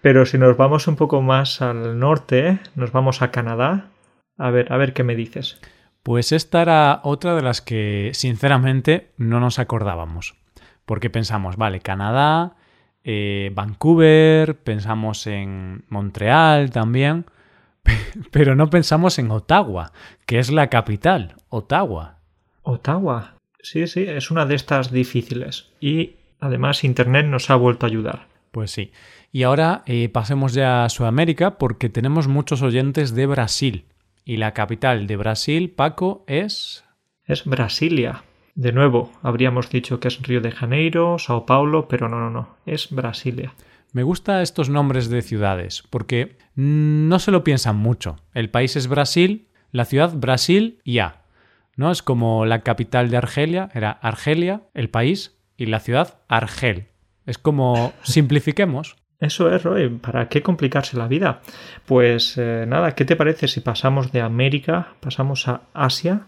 Pero 0.00 0.26
si 0.26 0.38
nos 0.38 0.56
vamos 0.56 0.86
un 0.86 0.96
poco 0.96 1.20
más 1.22 1.60
al 1.60 1.98
norte, 1.98 2.60
nos 2.74 2.92
vamos 2.92 3.20
a 3.20 3.30
Canadá. 3.30 3.90
A 4.36 4.50
ver, 4.50 4.72
a 4.72 4.76
ver 4.76 4.92
qué 4.92 5.02
me 5.02 5.16
dices. 5.16 5.60
Pues 6.04 6.32
esta 6.32 6.62
era 6.62 7.00
otra 7.02 7.34
de 7.34 7.42
las 7.42 7.60
que, 7.60 8.12
sinceramente, 8.14 9.10
no 9.16 9.40
nos 9.40 9.58
acordábamos. 9.58 10.36
Porque 10.86 11.10
pensamos, 11.10 11.56
vale, 11.56 11.80
Canadá, 11.80 12.54
eh, 13.04 13.50
Vancouver, 13.54 14.56
pensamos 14.62 15.26
en 15.26 15.84
Montreal 15.88 16.70
también, 16.70 17.26
pero 18.30 18.54
no 18.54 18.70
pensamos 18.70 19.18
en 19.18 19.30
Ottawa, 19.30 19.92
que 20.26 20.38
es 20.38 20.50
la 20.50 20.68
capital, 20.68 21.36
Ottawa. 21.48 22.18
Ottawa. 22.62 23.34
Sí, 23.62 23.86
sí, 23.86 24.04
es 24.06 24.30
una 24.30 24.46
de 24.46 24.54
estas 24.54 24.92
difíciles. 24.92 25.70
Y 25.80 26.16
además 26.40 26.84
Internet 26.84 27.26
nos 27.26 27.50
ha 27.50 27.56
vuelto 27.56 27.86
a 27.86 27.88
ayudar. 27.88 28.26
Pues 28.50 28.70
sí. 28.70 28.92
Y 29.32 29.42
ahora 29.42 29.82
eh, 29.86 30.08
pasemos 30.08 30.54
ya 30.54 30.84
a 30.84 30.88
Sudamérica 30.88 31.58
porque 31.58 31.88
tenemos 31.88 32.28
muchos 32.28 32.62
oyentes 32.62 33.14
de 33.14 33.26
Brasil. 33.26 33.84
Y 34.24 34.36
la 34.36 34.52
capital 34.54 35.06
de 35.06 35.16
Brasil, 35.16 35.70
Paco, 35.70 36.24
es... 36.26 36.84
Es 37.24 37.44
Brasilia. 37.44 38.24
De 38.54 38.72
nuevo, 38.72 39.12
habríamos 39.22 39.70
dicho 39.70 40.00
que 40.00 40.08
es 40.08 40.22
Río 40.22 40.40
de 40.40 40.50
Janeiro, 40.50 41.18
Sao 41.18 41.46
Paulo, 41.46 41.88
pero 41.88 42.08
no, 42.08 42.18
no, 42.18 42.30
no. 42.30 42.56
Es 42.66 42.90
Brasilia. 42.90 43.54
Me 43.92 44.02
gustan 44.02 44.42
estos 44.42 44.68
nombres 44.68 45.08
de 45.08 45.22
ciudades 45.22 45.82
porque 45.88 46.36
no 46.54 47.18
se 47.18 47.30
lo 47.30 47.44
piensan 47.44 47.76
mucho. 47.76 48.16
El 48.34 48.50
país 48.50 48.76
es 48.76 48.86
Brasil, 48.86 49.48
la 49.72 49.84
ciudad 49.84 50.12
Brasil 50.14 50.80
y 50.84 50.94
ya. 50.94 51.22
¿No? 51.76 51.90
Es 51.90 52.02
como 52.02 52.44
la 52.44 52.62
capital 52.62 53.08
de 53.08 53.16
Argelia, 53.16 53.68
era 53.72 53.92
Argelia, 53.92 54.62
el 54.74 54.90
país, 54.90 55.38
y 55.56 55.66
la 55.66 55.80
ciudad 55.80 56.18
Argel. 56.28 56.86
Es 57.26 57.36
como 57.36 57.92
simplifiquemos. 58.02 58.96
Eso 59.20 59.52
es, 59.52 59.62
Roy. 59.62 59.88
¿Para 59.88 60.28
qué 60.28 60.42
complicarse 60.42 60.96
la 60.96 61.08
vida? 61.08 61.40
Pues 61.84 62.38
eh, 62.38 62.64
nada, 62.66 62.94
¿qué 62.94 63.04
te 63.04 63.16
parece 63.16 63.48
si 63.48 63.60
pasamos 63.60 64.12
de 64.12 64.20
América, 64.20 64.94
pasamos 65.00 65.48
a 65.48 65.62
Asia? 65.74 66.22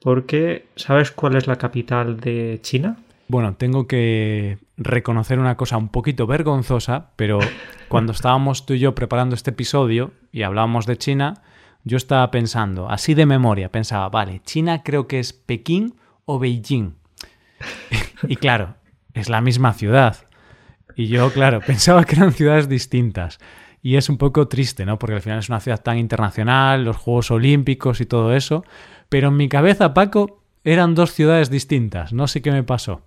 Porque, 0.00 0.66
¿sabes 0.74 1.12
cuál 1.12 1.36
es 1.36 1.46
la 1.46 1.56
capital 1.56 2.18
de 2.18 2.58
China? 2.62 2.96
Bueno, 3.28 3.54
tengo 3.54 3.86
que 3.86 4.58
reconocer 4.76 5.38
una 5.38 5.56
cosa 5.56 5.76
un 5.76 5.88
poquito 5.88 6.26
vergonzosa, 6.26 7.10
pero 7.16 7.38
cuando 7.88 8.12
estábamos 8.12 8.66
tú 8.66 8.74
y 8.74 8.78
yo 8.78 8.94
preparando 8.94 9.34
este 9.34 9.50
episodio 9.50 10.12
y 10.32 10.42
hablábamos 10.42 10.86
de 10.86 10.98
China, 10.98 11.42
yo 11.84 11.96
estaba 11.96 12.30
pensando, 12.30 12.88
así 12.88 13.14
de 13.14 13.26
memoria, 13.26 13.70
pensaba, 13.70 14.08
vale, 14.08 14.40
China 14.44 14.82
creo 14.82 15.08
que 15.08 15.18
es 15.18 15.32
Pekín 15.32 15.96
o 16.24 16.38
Beijing. 16.38 16.94
y 18.28 18.36
claro, 18.36 18.76
es 19.14 19.28
la 19.28 19.40
misma 19.40 19.72
ciudad. 19.72 20.16
Y 20.96 21.08
yo, 21.08 21.32
claro, 21.32 21.60
pensaba 21.66 22.04
que 22.04 22.16
eran 22.16 22.32
ciudades 22.32 22.68
distintas. 22.68 23.38
Y 23.82 23.96
es 23.96 24.08
un 24.08 24.16
poco 24.16 24.46
triste, 24.46 24.86
¿no? 24.86 24.98
Porque 24.98 25.16
al 25.16 25.22
final 25.22 25.40
es 25.40 25.48
una 25.48 25.58
ciudad 25.58 25.82
tan 25.82 25.98
internacional, 25.98 26.84
los 26.84 26.96
Juegos 26.96 27.32
Olímpicos 27.32 28.00
y 28.00 28.06
todo 28.06 28.32
eso. 28.32 28.64
Pero 29.08 29.28
en 29.28 29.36
mi 29.36 29.48
cabeza, 29.48 29.92
Paco, 29.92 30.40
eran 30.62 30.94
dos 30.94 31.12
ciudades 31.12 31.50
distintas. 31.50 32.12
No 32.12 32.28
sé 32.28 32.42
qué 32.42 32.52
me 32.52 32.62
pasó. 32.62 33.02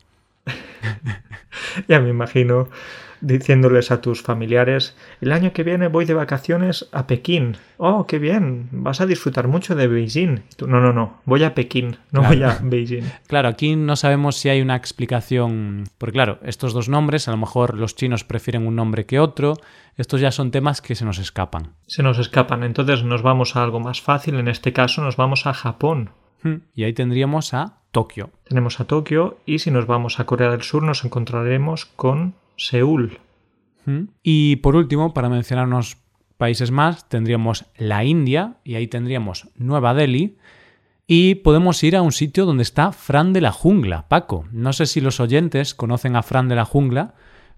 Ya 1.88 2.00
me 2.00 2.10
imagino 2.10 2.68
diciéndoles 3.22 3.90
a 3.92 4.02
tus 4.02 4.22
familiares, 4.22 4.96
el 5.22 5.32
año 5.32 5.52
que 5.54 5.64
viene 5.64 5.88
voy 5.88 6.06
de 6.06 6.14
vacaciones 6.14 6.88
a 6.92 7.08
Pekín. 7.08 7.58
Oh, 7.78 8.06
qué 8.06 8.20
bien, 8.20 8.68
vas 8.72 9.02
a 9.02 9.06
disfrutar 9.08 9.48
mucho 9.48 9.74
de 9.74 9.88
Beijing. 9.88 10.42
Tú, 10.58 10.68
no, 10.68 10.80
no, 10.80 10.94
no, 10.94 11.22
voy 11.26 11.44
a 11.44 11.56
Pekín, 11.56 11.98
no 12.12 12.20
Claro. 12.22 12.28
voy 12.36 12.44
a 12.44 12.60
Beijing. 12.62 13.04
Claro, 13.28 13.48
aquí 13.48 13.76
no 13.76 13.96
sabemos 13.96 14.36
si 14.36 14.50
hay 14.50 14.62
una 14.62 14.76
explicación, 14.76 15.86
porque 15.98 16.14
claro, 16.14 16.40
estos 16.44 16.74
dos 16.74 16.88
nombres, 16.90 17.28
a 17.28 17.32
lo 17.32 17.38
mejor 17.38 17.76
los 17.80 17.96
chinos 17.96 18.24
prefieren 18.26 18.68
un 18.68 18.76
nombre 18.76 19.06
que 19.06 19.20
otro, 19.20 19.56
estos 19.96 20.20
ya 20.22 20.32
son 20.32 20.52
temas 20.52 20.82
que 20.82 20.94
se 20.94 21.06
nos 21.06 21.18
escapan. 21.18 21.70
Se 21.88 22.04
nos 22.04 22.20
escapan, 22.20 22.64
entonces 22.64 23.04
nos 23.04 23.22
vamos 23.24 23.56
a 23.56 23.64
algo 23.64 23.80
más 23.80 24.02
fácil, 24.02 24.36
en 24.36 24.50
este 24.50 24.74
caso 24.74 25.02
nos 25.02 25.16
vamos 25.16 25.48
a 25.48 25.54
Japón. 25.54 26.12
Hmm, 26.44 26.58
Y 26.76 26.84
ahí 26.84 26.94
tendríamos 26.94 27.54
a 27.56 27.78
Tokio. 27.96 28.30
Tenemos 28.44 28.82
a 28.82 28.88
Tokio 28.88 29.38
y 29.46 29.60
si 29.60 29.72
nos 29.72 29.88
vamos 29.88 30.20
a 30.20 30.26
Corea 30.26 30.52
del 30.52 30.64
Sur 30.64 30.84
nos 30.84 31.06
encontraremos 31.06 31.86
con 31.86 32.34
Seúl. 32.58 33.20
Hmm. 33.86 34.08
Y 34.22 34.58
por 34.58 34.76
último, 34.76 35.14
para 35.14 35.30
mencionar 35.30 35.68
unos 35.68 35.96
países 36.36 36.72
más, 36.72 37.08
tendríamos 37.08 37.64
la 37.78 38.04
India 38.04 38.58
y 38.66 38.76
ahí 38.76 38.88
tendríamos 38.88 39.48
Nueva 39.56 39.94
Delhi. 39.94 40.36
Y 41.08 41.36
podemos 41.36 41.82
ir 41.86 41.96
a 41.96 42.02
un 42.02 42.12
sitio 42.12 42.46
donde 42.46 42.64
está 42.64 42.92
Fran 42.92 43.32
de 43.32 43.40
la 43.40 43.54
Jungla, 43.54 44.10
Paco. 44.10 44.46
No 44.52 44.74
sé 44.74 44.88
si 44.88 45.00
los 45.00 45.22
oyentes 45.22 45.74
conocen 45.74 46.18
a 46.18 46.22
Fran 46.22 46.50
de 46.50 46.56
la 46.56 46.66
Jungla, 46.66 47.14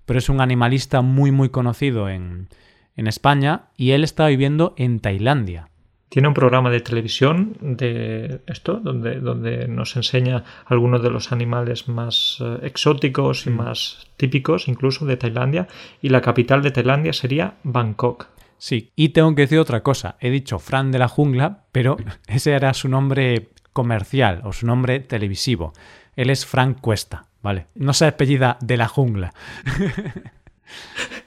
pero 0.06 0.20
es 0.20 0.30
un 0.30 0.40
animalista 0.40 1.02
muy 1.02 1.32
muy 1.32 1.50
conocido 1.50 2.10
en, 2.10 2.48
en 2.96 3.08
España 3.08 3.70
y 3.76 3.90
él 3.90 4.04
está 4.04 4.28
viviendo 4.28 4.76
en 4.78 5.00
Tailandia. 5.00 5.70
Tiene 6.10 6.30
un 6.30 6.34
programa 6.34 6.70
de 6.70 6.80
televisión 6.80 7.58
de 7.60 8.40
esto, 8.48 8.76
donde, 8.76 9.20
donde 9.20 9.68
nos 9.68 9.96
enseña 9.98 10.44
algunos 10.66 11.04
de 11.04 11.10
los 11.10 11.32
animales 11.32 11.90
más 11.90 12.38
eh, 12.40 12.60
exóticos 12.64 13.46
y 13.46 13.50
más 13.50 14.08
típicos, 14.16 14.68
incluso 14.68 15.06
de 15.06 15.18
Tailandia. 15.18 15.68
Y 16.02 16.10
la 16.10 16.22
capital 16.22 16.62
de 16.62 16.72
Tailandia 16.72 17.12
sería 17.12 17.56
Bangkok. 17.64 18.28
Sí, 18.58 18.92
y 18.96 19.10
tengo 19.10 19.36
que 19.36 19.44
decir 19.44 19.60
otra 19.60 19.84
cosa. 19.84 20.16
He 20.20 20.30
dicho 20.30 20.60
Fran 20.60 20.92
de 20.92 21.00
la 21.00 21.10
Jungla, 21.10 21.66
pero 21.72 21.98
ese 22.28 22.54
era 22.54 22.74
su 22.74 22.88
nombre 22.88 23.50
comercial 23.74 24.42
o 24.46 24.54
su 24.54 24.66
nombre 24.66 25.02
televisivo. 25.02 25.74
Él 26.16 26.30
es 26.30 26.46
Frank 26.46 26.80
Cuesta, 26.82 27.28
¿vale? 27.44 27.68
No 27.76 27.94
se 27.94 28.08
apellida 28.08 28.58
de 28.62 28.78
la 28.78 28.88
jungla. 28.88 29.34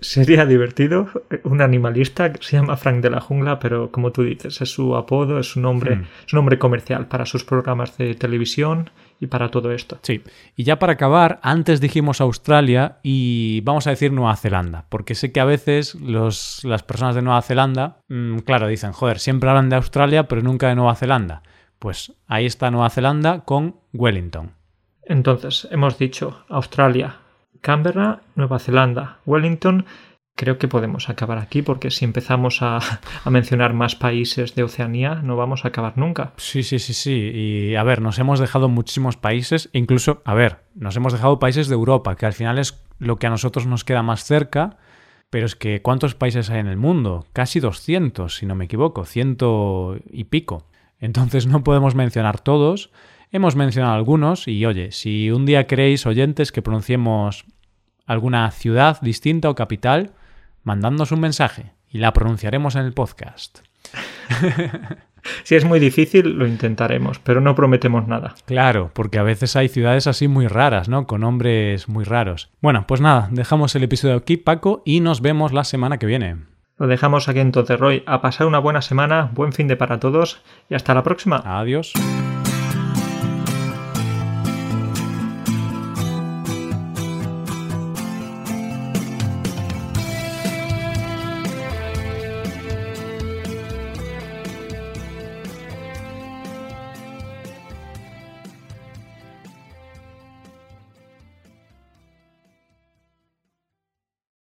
Sería 0.00 0.46
divertido 0.46 1.08
un 1.44 1.60
animalista 1.60 2.32
que 2.32 2.42
se 2.42 2.56
llama 2.56 2.76
Frank 2.76 3.02
de 3.02 3.10
la 3.10 3.20
Jungla, 3.20 3.58
pero 3.58 3.90
como 3.90 4.12
tú 4.12 4.22
dices, 4.22 4.60
es 4.60 4.70
su 4.70 4.96
apodo, 4.96 5.38
es 5.38 5.56
un 5.56 5.62
nombre, 5.62 6.04
es 6.26 6.32
un 6.32 6.38
nombre 6.38 6.58
comercial 6.58 7.06
para 7.06 7.26
sus 7.26 7.44
programas 7.44 7.98
de 7.98 8.14
televisión 8.14 8.90
y 9.20 9.26
para 9.26 9.50
todo 9.50 9.72
esto. 9.72 9.98
Sí, 10.02 10.22
y 10.56 10.64
ya 10.64 10.78
para 10.78 10.94
acabar, 10.94 11.38
antes 11.42 11.80
dijimos 11.80 12.20
Australia 12.20 12.98
y 13.02 13.60
vamos 13.62 13.86
a 13.86 13.90
decir 13.90 14.12
Nueva 14.12 14.36
Zelanda, 14.36 14.86
porque 14.88 15.14
sé 15.14 15.32
que 15.32 15.40
a 15.40 15.44
veces 15.44 15.94
los, 15.96 16.64
las 16.64 16.82
personas 16.82 17.14
de 17.14 17.22
Nueva 17.22 17.42
Zelanda, 17.42 17.98
mm, 18.08 18.38
claro, 18.38 18.68
dicen, 18.68 18.92
joder, 18.92 19.18
siempre 19.18 19.50
hablan 19.50 19.68
de 19.68 19.76
Australia, 19.76 20.28
pero 20.28 20.40
nunca 20.40 20.68
de 20.68 20.76
Nueva 20.76 20.94
Zelanda. 20.96 21.42
Pues 21.78 22.12
ahí 22.26 22.46
está 22.46 22.70
Nueva 22.70 22.90
Zelanda 22.90 23.44
con 23.44 23.76
Wellington. 23.92 24.52
Entonces, 25.02 25.66
hemos 25.70 25.98
dicho 25.98 26.44
Australia, 26.48 27.19
Canberra, 27.60 28.22
Nueva 28.34 28.58
Zelanda, 28.58 29.18
Wellington. 29.26 29.86
Creo 30.36 30.58
que 30.58 30.68
podemos 30.68 31.10
acabar 31.10 31.38
aquí 31.38 31.62
porque 31.62 31.90
si 31.90 32.04
empezamos 32.04 32.58
a, 32.62 32.80
mencionar 33.28 33.74
más 33.74 33.96
países 33.96 34.54
de 34.54 34.62
Oceanía 34.62 35.16
no 35.16 35.36
vamos 35.36 35.64
a 35.64 35.68
acabar 35.68 35.98
nunca. 35.98 36.32
Sí, 36.36 36.62
sí, 36.62 36.78
sí, 36.78 36.94
sí. 36.94 37.30
Y 37.34 37.74
a 37.74 37.82
ver, 37.82 38.00
nos 38.00 38.18
hemos 38.18 38.40
dejado 38.40 38.68
muchísimos 38.68 39.16
países, 39.16 39.68
incluso, 39.72 40.22
a 40.24 40.34
ver, 40.34 40.64
nos 40.74 40.96
hemos 40.96 41.12
dejado 41.12 41.38
países 41.38 41.68
de 41.68 41.74
Europa, 41.74 42.16
que 42.16 42.26
al 42.26 42.32
final 42.32 42.58
es 42.58 42.82
lo 42.98 43.18
que 43.18 43.26
a 43.26 43.30
nosotros 43.30 43.66
nos 43.66 43.84
queda 43.84 44.02
más 44.02 44.24
cerca. 44.24 44.78
Pero 45.30 45.46
es 45.46 45.54
que 45.54 45.80
¿cuántos 45.80 46.16
países 46.16 46.50
hay 46.50 46.58
en 46.58 46.66
el 46.66 46.76
mundo? 46.76 47.24
Casi 47.32 47.60
200, 47.60 48.34
si 48.34 48.46
no 48.46 48.56
me 48.56 48.64
equivoco, 48.64 49.04
ciento 49.04 49.96
y 50.10 50.24
pico. 50.24 50.66
Entonces 50.98 51.46
no 51.46 51.62
podemos 51.62 51.94
mencionar 51.94 52.40
todos. 52.40 52.90
Hemos 53.32 53.54
mencionado 53.54 53.94
algunos 53.94 54.48
y 54.48 54.66
oye, 54.66 54.90
si 54.90 55.30
un 55.30 55.46
día 55.46 55.68
queréis 55.68 56.04
oyentes 56.04 56.50
que 56.50 56.62
pronunciemos 56.62 57.44
alguna 58.04 58.50
ciudad 58.50 58.98
distinta 59.02 59.48
o 59.48 59.54
capital, 59.54 60.10
mandadnos 60.64 61.12
un 61.12 61.20
mensaje 61.20 61.72
y 61.88 61.98
la 61.98 62.12
pronunciaremos 62.12 62.74
en 62.74 62.82
el 62.86 62.92
podcast. 62.92 63.60
Si 65.44 65.54
es 65.54 65.66
muy 65.66 65.80
difícil, 65.80 66.38
lo 66.38 66.46
intentaremos, 66.46 67.18
pero 67.18 67.42
no 67.42 67.54
prometemos 67.54 68.08
nada. 68.08 68.34
Claro, 68.46 68.90
porque 68.94 69.18
a 69.18 69.22
veces 69.22 69.54
hay 69.54 69.68
ciudades 69.68 70.06
así 70.06 70.28
muy 70.28 70.46
raras, 70.46 70.88
¿no? 70.88 71.06
Con 71.06 71.20
nombres 71.20 71.90
muy 71.90 72.04
raros. 72.04 72.48
Bueno, 72.62 72.86
pues 72.88 73.02
nada, 73.02 73.28
dejamos 73.30 73.74
el 73.74 73.82
episodio 73.82 74.16
aquí, 74.16 74.38
Paco, 74.38 74.80
y 74.86 75.00
nos 75.00 75.20
vemos 75.20 75.52
la 75.52 75.64
semana 75.64 75.98
que 75.98 76.06
viene. 76.06 76.36
Lo 76.78 76.86
dejamos 76.86 77.28
aquí 77.28 77.40
entonces, 77.40 77.78
Roy. 77.78 78.02
A 78.06 78.22
pasar 78.22 78.46
una 78.46 78.60
buena 78.60 78.80
semana, 78.80 79.30
buen 79.34 79.52
fin 79.52 79.68
de 79.68 79.76
para 79.76 80.00
todos 80.00 80.42
y 80.70 80.74
hasta 80.74 80.94
la 80.94 81.02
próxima. 81.02 81.42
Adiós. 81.44 81.92